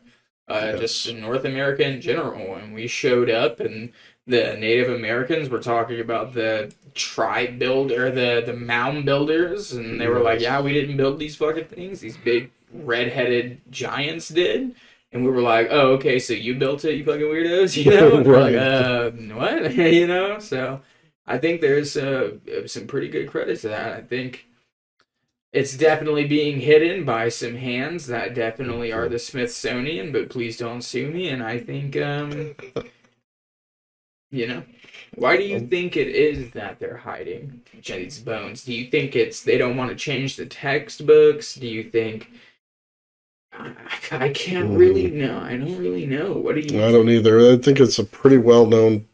uh, 0.48 0.72
Yes. 0.72 0.78
just 0.78 1.06
in 1.08 1.20
North 1.20 1.44
America 1.44 1.86
in 1.86 2.00
general. 2.00 2.56
And 2.56 2.74
we 2.74 2.86
showed 2.86 3.30
up, 3.30 3.60
and 3.60 3.92
the 4.26 4.56
Native 4.56 4.90
Americans 4.90 5.48
were 5.48 5.60
talking 5.60 6.00
about 6.00 6.34
the 6.34 6.72
tribe 6.94 7.58
build 7.58 7.92
or 7.92 8.10
the 8.10 8.42
the 8.44 8.52
mound 8.54 9.04
builders, 9.04 9.72
and 9.72 10.00
they 10.00 10.08
were 10.08 10.20
like, 10.20 10.40
"Yeah, 10.40 10.60
we 10.60 10.72
didn't 10.72 10.96
build 10.96 11.18
these 11.18 11.36
fucking 11.36 11.66
things. 11.66 12.00
These 12.00 12.16
big 12.16 12.50
red-headed 12.72 13.60
giants 13.70 14.28
did." 14.28 14.74
And 15.12 15.24
we 15.24 15.30
were 15.30 15.40
like, 15.42 15.68
"Oh, 15.70 15.92
okay, 15.94 16.18
so 16.18 16.32
you 16.32 16.54
built 16.56 16.84
it, 16.84 16.94
you 16.96 17.04
fucking 17.04 17.20
weirdos," 17.22 17.76
you 17.84 17.90
know? 17.90 18.16
And 18.18 18.26
we're 18.26 18.40
like, 18.40 18.54
uh, 18.56 19.10
what? 19.34 19.74
you 19.76 20.06
know? 20.06 20.38
So 20.38 20.80
I 21.26 21.38
think 21.38 21.60
there's 21.60 21.96
uh, 21.96 22.32
some 22.66 22.86
pretty 22.86 23.08
good 23.08 23.28
credit 23.30 23.60
to 23.60 23.68
that. 23.68 23.92
I 23.92 24.00
think 24.02 24.46
it's 25.56 25.76
definitely 25.76 26.26
being 26.26 26.60
hidden 26.60 27.04
by 27.04 27.28
some 27.30 27.56
hands 27.56 28.06
that 28.08 28.34
definitely 28.34 28.92
are 28.92 29.08
the 29.08 29.18
Smithsonian, 29.18 30.12
but 30.12 30.30
please 30.30 30.56
don't 30.58 30.82
sue 30.82 31.10
me. 31.10 31.28
And 31.28 31.42
I 31.42 31.58
think, 31.58 31.96
um, 31.96 32.54
you 34.30 34.46
know, 34.46 34.62
why 35.14 35.36
do 35.36 35.44
you 35.44 35.56
Um, 35.56 35.68
think 35.68 35.96
it 35.96 36.08
is 36.08 36.50
that 36.52 36.78
they're 36.78 36.96
hiding 36.98 37.62
these 37.86 38.18
bones? 38.20 38.64
Do 38.64 38.72
you 38.74 38.90
think 38.90 39.16
it's 39.16 39.42
they 39.42 39.58
don't 39.58 39.76
want 39.76 39.90
to 39.90 39.96
change 39.96 40.36
the 40.36 40.46
textbooks? 40.46 41.54
Do 41.54 41.66
you 41.66 41.84
think? 41.90 42.30
I, 43.52 43.72
I 44.12 44.28
can't 44.30 44.70
really 44.76 45.10
know. 45.10 45.40
I 45.40 45.56
don't 45.56 45.78
really 45.78 46.06
know. 46.06 46.32
What 46.34 46.54
do 46.56 46.60
you? 46.60 46.84
i 46.84 46.92
don't 46.92 47.08
either 47.08 47.52
i 47.52 47.56
think 47.56 47.80
it's 47.80 47.98
a 47.98 48.04
pretty 48.04 48.36
well 48.36 48.66
known 48.66 49.06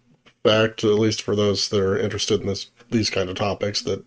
fact 0.45 0.85
at 0.85 0.91
least 0.99 1.23
for 1.23 1.37
those 1.37 1.69
that 1.69 1.81
are 1.81 1.99
interested 1.99 2.41
in 2.41 2.47
this 2.47 2.71
these 2.91 3.11
kind 3.11 3.31
of 3.31 3.37
topics 3.37 3.83
that 3.83 4.05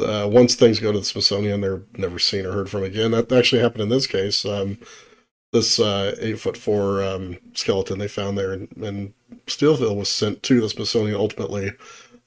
uh, 0.00 0.28
once 0.30 0.54
things 0.54 0.80
go 0.80 0.92
to 0.92 0.98
the 0.98 1.04
smithsonian 1.04 1.60
they're 1.60 1.82
never 1.96 2.18
seen 2.18 2.44
or 2.46 2.52
heard 2.52 2.68
from 2.70 2.82
again 2.82 3.10
that 3.12 3.30
actually 3.32 3.62
happened 3.62 3.82
in 3.82 3.88
this 3.88 4.06
case 4.06 4.44
um, 4.44 4.78
this 5.52 5.78
uh, 5.80 6.14
eight 6.20 6.38
foot 6.38 6.56
four 6.56 7.02
um, 7.02 7.38
skeleton 7.54 7.98
they 7.98 8.08
found 8.08 8.36
there 8.36 8.52
in, 8.52 8.68
in 8.76 9.14
Steelville 9.46 9.96
was 9.96 10.08
sent 10.08 10.42
to 10.44 10.60
the 10.60 10.68
Smithsonian 10.68 11.16
ultimately, 11.16 11.72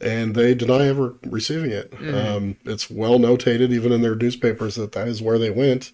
and 0.01 0.33
they 0.35 0.55
deny 0.55 0.87
ever 0.87 1.15
receiving 1.27 1.69
it. 1.71 1.91
Mhm. 1.91 2.13
Um, 2.13 2.55
it's 2.65 2.89
well 2.89 3.19
notated, 3.19 3.71
even 3.71 3.91
in 3.91 4.01
their 4.01 4.15
newspapers, 4.15 4.75
that 4.75 4.93
that 4.93 5.07
is 5.07 5.21
where 5.21 5.37
they 5.37 5.49
went, 5.51 5.91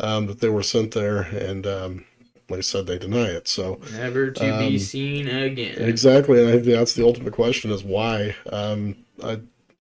um, 0.00 0.26
that 0.26 0.40
they 0.40 0.48
were 0.48 0.62
sent 0.62 0.92
there, 0.92 1.20
and 1.22 1.66
um, 1.66 2.04
like 2.48 2.58
I 2.58 2.62
said, 2.62 2.86
they 2.86 2.98
deny 2.98 3.26
it. 3.28 3.46
So 3.46 3.80
Never 3.92 4.30
to 4.30 4.40
be 4.40 4.48
Um, 4.48 4.78
seen 4.78 5.28
again. 5.28 5.76
exactly, 5.80 6.40
and 6.40 6.48
I 6.48 6.52
think 6.54 6.64
that's 6.66 6.94
the 6.94 7.04
ultimate 7.04 7.34
question: 7.34 7.70
is 7.70 7.84
why. 7.84 8.34
Um, 8.50 8.96
I 9.22 9.38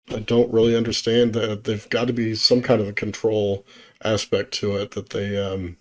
I 0.09 0.19
don't 0.19 0.53
really 0.53 0.75
understand 0.75 1.33
that. 1.33 1.63
They've 1.63 1.89
got 1.89 2.07
to 2.07 2.13
be 2.13 2.35
some 2.35 2.61
kind 2.61 2.81
of 2.81 2.87
a 2.87 2.93
control 2.93 3.65
aspect 4.03 4.53
to 4.55 4.75
it 4.75 4.91
that 4.91 5.09
they 5.09 5.37
um, 5.37 5.77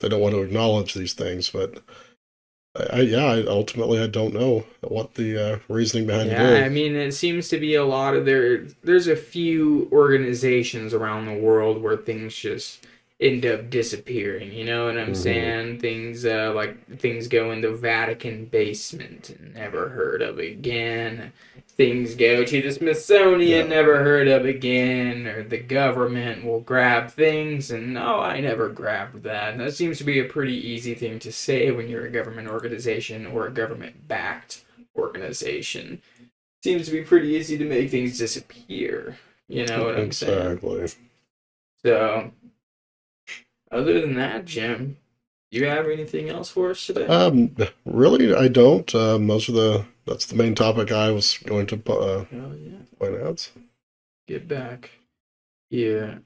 they 0.00 0.08
don't 0.08 0.20
want 0.20 0.34
to 0.34 0.42
acknowledge 0.42 0.94
these 0.94 1.14
things, 1.14 1.50
but. 1.50 1.82
I, 2.90 3.00
yeah, 3.00 3.26
I, 3.26 3.44
ultimately 3.44 4.00
I 4.00 4.06
don't 4.06 4.32
know 4.32 4.64
what 4.80 5.16
the 5.16 5.36
uh, 5.36 5.58
reasoning 5.68 6.06
behind 6.06 6.30
Yeah, 6.30 6.52
it 6.52 6.64
I 6.64 6.68
mean, 6.70 6.96
it 6.96 7.12
seems 7.12 7.50
to 7.50 7.58
be 7.58 7.74
a 7.74 7.84
lot 7.84 8.16
of 8.16 8.24
there. 8.24 8.64
There's 8.82 9.08
a 9.08 9.14
few 9.14 9.90
organizations 9.92 10.94
around 10.94 11.26
the 11.26 11.38
world 11.38 11.82
where 11.82 11.98
things 11.98 12.34
just 12.34 12.86
end 13.22 13.46
up 13.46 13.70
disappearing. 13.70 14.52
You 14.52 14.64
know 14.64 14.86
what 14.86 14.98
I'm 14.98 15.12
Mhm. 15.12 15.16
saying? 15.16 15.78
Things 15.78 16.26
uh, 16.26 16.52
like 16.54 16.98
things 16.98 17.28
go 17.28 17.52
in 17.52 17.60
the 17.60 17.70
Vatican 17.72 18.46
basement 18.46 19.30
and 19.30 19.54
never 19.54 19.88
heard 19.90 20.20
of 20.22 20.38
again. 20.40 21.32
Things 21.68 22.14
go 22.16 22.44
to 22.44 22.60
the 22.62 22.72
Smithsonian, 22.72 23.68
Yeah. 23.70 23.74
never 23.76 24.02
heard 24.02 24.28
of 24.28 24.44
again. 24.44 25.26
Or 25.28 25.42
the 25.44 25.58
government 25.58 26.44
will 26.44 26.60
grab 26.60 27.10
things 27.10 27.70
and 27.70 27.96
oh, 27.96 28.20
I 28.20 28.40
never 28.40 28.68
grabbed 28.68 29.22
that. 29.22 29.52
And 29.52 29.60
that 29.60 29.72
seems 29.74 29.98
to 29.98 30.04
be 30.04 30.18
a 30.18 30.24
pretty 30.24 30.56
easy 30.56 30.94
thing 30.94 31.18
to 31.20 31.30
say 31.32 31.70
when 31.70 31.88
you're 31.88 32.06
a 32.06 32.10
government 32.10 32.48
organization 32.48 33.26
or 33.26 33.46
a 33.46 33.52
government 33.52 34.08
backed 34.08 34.64
organization 34.96 36.02
seems 36.64 36.86
to 36.86 36.92
be 36.92 37.02
pretty 37.02 37.28
easy 37.28 37.56
to 37.58 37.64
make 37.64 37.90
things 37.90 38.18
disappear. 38.18 39.16
You 39.48 39.66
know 39.66 39.84
what 39.84 39.96
I'm 39.98 40.12
saying? 40.12 40.52
Exactly. 40.52 40.88
So, 41.84 42.30
other 43.72 44.00
than 44.00 44.14
that, 44.14 44.44
Jim, 44.44 44.98
you 45.50 45.66
have 45.66 45.86
anything 45.86 46.28
else 46.28 46.50
for 46.50 46.70
us 46.70 46.86
today? 46.86 47.06
Um, 47.06 47.56
really, 47.84 48.34
I 48.34 48.48
don't. 48.48 48.92
Um, 48.94 49.26
those 49.26 49.48
are 49.48 49.52
the 49.52 49.84
that's 50.06 50.26
the 50.26 50.36
main 50.36 50.54
topic 50.54 50.90
I 50.90 51.10
was 51.10 51.38
going 51.38 51.66
to 51.68 51.76
uh, 51.92 52.24
yeah, 52.30 52.78
point 52.98 53.22
out. 53.22 53.50
get 54.26 54.48
back 54.48 54.90
here, 55.70 56.22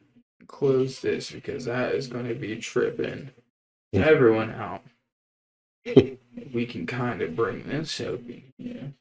close 0.47 1.01
this 1.01 1.31
because 1.31 1.65
that 1.67 1.95
is 1.95 2.07
going 2.07 2.27
to 2.29 2.35
be 2.35 2.57
tripping 2.57 3.31
everyone 3.93 4.51
out. 4.51 4.83
we 6.55 6.67
can 6.67 6.87
kind 6.87 7.23
of 7.23 7.37
bring 7.37 7.65
this 7.65 8.01
open 8.01 8.43
here. 8.59 8.93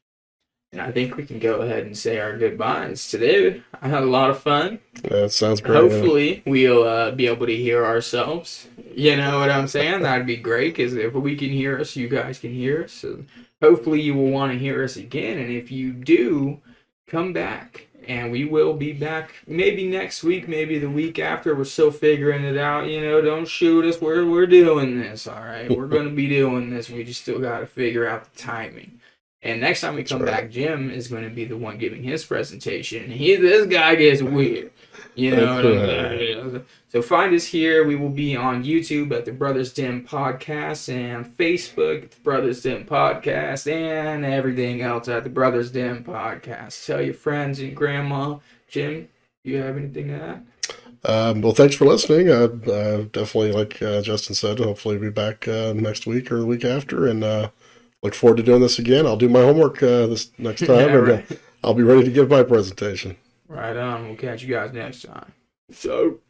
And 0.72 0.80
I 0.82 0.90
think 0.90 1.16
we 1.16 1.24
can 1.24 1.38
go 1.38 1.62
ahead 1.62 1.84
and 1.86 1.96
say 1.96 2.18
our 2.18 2.36
goodbyes 2.36 3.08
today. 3.08 3.62
I 3.80 3.88
had 3.88 4.02
a 4.02 4.06
lot 4.06 4.30
of 4.30 4.42
fun. 4.42 4.80
That 5.04 5.32
sounds 5.32 5.60
great. 5.60 5.76
Hopefully, 5.76 6.42
we'll 6.44 6.84
uh, 6.84 7.12
be 7.12 7.28
able 7.28 7.46
to 7.46 7.56
hear 7.56 7.84
ourselves. 7.84 8.66
You 8.94 9.16
know 9.16 9.38
what 9.38 9.50
I'm 9.50 9.68
saying? 9.68 10.02
That'd 10.02 10.26
be 10.26 10.36
great 10.36 10.76
because 10.76 10.94
if 10.94 11.14
we 11.14 11.36
can 11.36 11.50
hear 11.50 11.78
us, 11.78 11.96
you 11.96 12.08
guys 12.08 12.38
can 12.38 12.52
hear 12.52 12.84
us. 12.84 12.92
So 12.92 13.24
hopefully, 13.62 14.02
you 14.02 14.14
will 14.14 14.30
want 14.30 14.52
to 14.52 14.58
hear 14.58 14.82
us 14.82 14.96
again. 14.96 15.38
And 15.38 15.50
if 15.50 15.70
you 15.70 15.92
do, 15.92 16.60
come 17.06 17.32
back. 17.32 17.86
And 18.08 18.30
we 18.30 18.44
will 18.44 18.74
be 18.74 18.92
back 18.92 19.34
maybe 19.48 19.88
next 19.88 20.22
week, 20.22 20.46
maybe 20.46 20.78
the 20.78 20.90
week 20.90 21.18
after. 21.18 21.56
We're 21.56 21.64
still 21.64 21.90
figuring 21.90 22.44
it 22.44 22.56
out. 22.56 22.86
You 22.86 23.00
know, 23.00 23.20
don't 23.20 23.48
shoot 23.48 23.84
us. 23.84 24.00
We're, 24.00 24.24
we're 24.24 24.46
doing 24.46 25.00
this, 25.00 25.26
all 25.26 25.42
right? 25.42 25.68
We're 25.68 25.88
going 25.88 26.08
to 26.08 26.14
be 26.14 26.28
doing 26.28 26.70
this. 26.70 26.88
We 26.88 27.02
just 27.02 27.22
still 27.22 27.40
got 27.40 27.60
to 27.60 27.66
figure 27.66 28.06
out 28.06 28.32
the 28.32 28.38
timing. 28.38 29.00
And 29.42 29.60
next 29.60 29.80
time 29.80 29.94
we 29.94 30.02
come 30.02 30.22
right. 30.22 30.30
back, 30.30 30.50
Jim 30.50 30.90
is 30.90 31.08
going 31.08 31.22
to 31.24 31.30
be 31.30 31.44
the 31.44 31.56
one 31.56 31.78
giving 31.78 32.02
his 32.02 32.24
presentation. 32.24 33.10
He, 33.10 33.36
this 33.36 33.66
guy 33.66 33.94
gets 33.94 34.22
weird, 34.22 34.72
you 35.14 35.30
know. 35.30 35.62
That's 35.62 36.42
what 36.42 36.54
I'm? 36.54 36.66
So 36.88 37.02
find 37.02 37.34
us 37.34 37.44
here. 37.44 37.86
We 37.86 37.94
will 37.94 38.10
be 38.10 38.34
on 38.34 38.64
YouTube 38.64 39.12
at 39.12 39.24
the 39.24 39.32
Brothers 39.32 39.72
Dim 39.72 40.04
Podcast 40.04 40.92
and 40.92 41.26
Facebook 41.26 42.04
at 42.04 42.10
the 42.12 42.20
Brothers 42.22 42.62
Dim 42.62 42.86
Podcast 42.86 43.70
and 43.70 44.24
everything 44.24 44.80
else 44.80 45.06
at 45.08 45.22
the 45.22 45.30
Brothers 45.30 45.70
Dim 45.70 46.02
Podcast. 46.02 46.84
Tell 46.86 47.02
your 47.02 47.14
friends 47.14 47.60
and 47.60 47.76
grandma. 47.76 48.38
Jim, 48.68 49.08
you 49.44 49.58
have 49.58 49.76
anything 49.76 50.08
to 50.08 50.14
add? 50.14 50.46
Um, 51.04 51.40
well, 51.42 51.54
thanks 51.54 51.76
for 51.76 51.84
listening. 51.84 52.30
Uh, 52.30 52.48
uh, 52.70 53.04
definitely, 53.12 53.52
like 53.52 53.80
uh, 53.80 54.02
Justin 54.02 54.34
said, 54.34 54.58
hopefully 54.58 54.96
we'll 54.96 55.10
be 55.10 55.14
back 55.14 55.46
uh, 55.46 55.72
next 55.72 56.06
week 56.06 56.32
or 56.32 56.40
the 56.40 56.46
week 56.46 56.64
after, 56.64 57.06
and 57.06 57.22
uh, 57.22 57.50
look 58.06 58.14
forward 58.14 58.36
to 58.36 58.42
doing 58.42 58.60
this 58.62 58.78
again. 58.78 59.04
I'll 59.04 59.16
do 59.16 59.28
my 59.28 59.40
homework 59.40 59.82
uh, 59.82 60.06
this 60.06 60.30
next 60.38 60.60
time, 60.66 60.88
Yeah, 60.90 60.98
and 60.98 61.10
uh. 61.10 61.36
I'll 61.64 61.74
be 61.74 61.82
ready 61.82 62.04
to 62.04 62.10
give 62.10 62.30
my 62.30 62.44
presentation. 62.44 63.16
Right 63.48 63.76
on. 63.76 64.06
We'll 64.06 64.16
catch 64.16 64.42
you 64.42 64.54
guys 64.54 64.72
next 64.72 65.02
time. 65.02 65.32
So. 65.72 66.20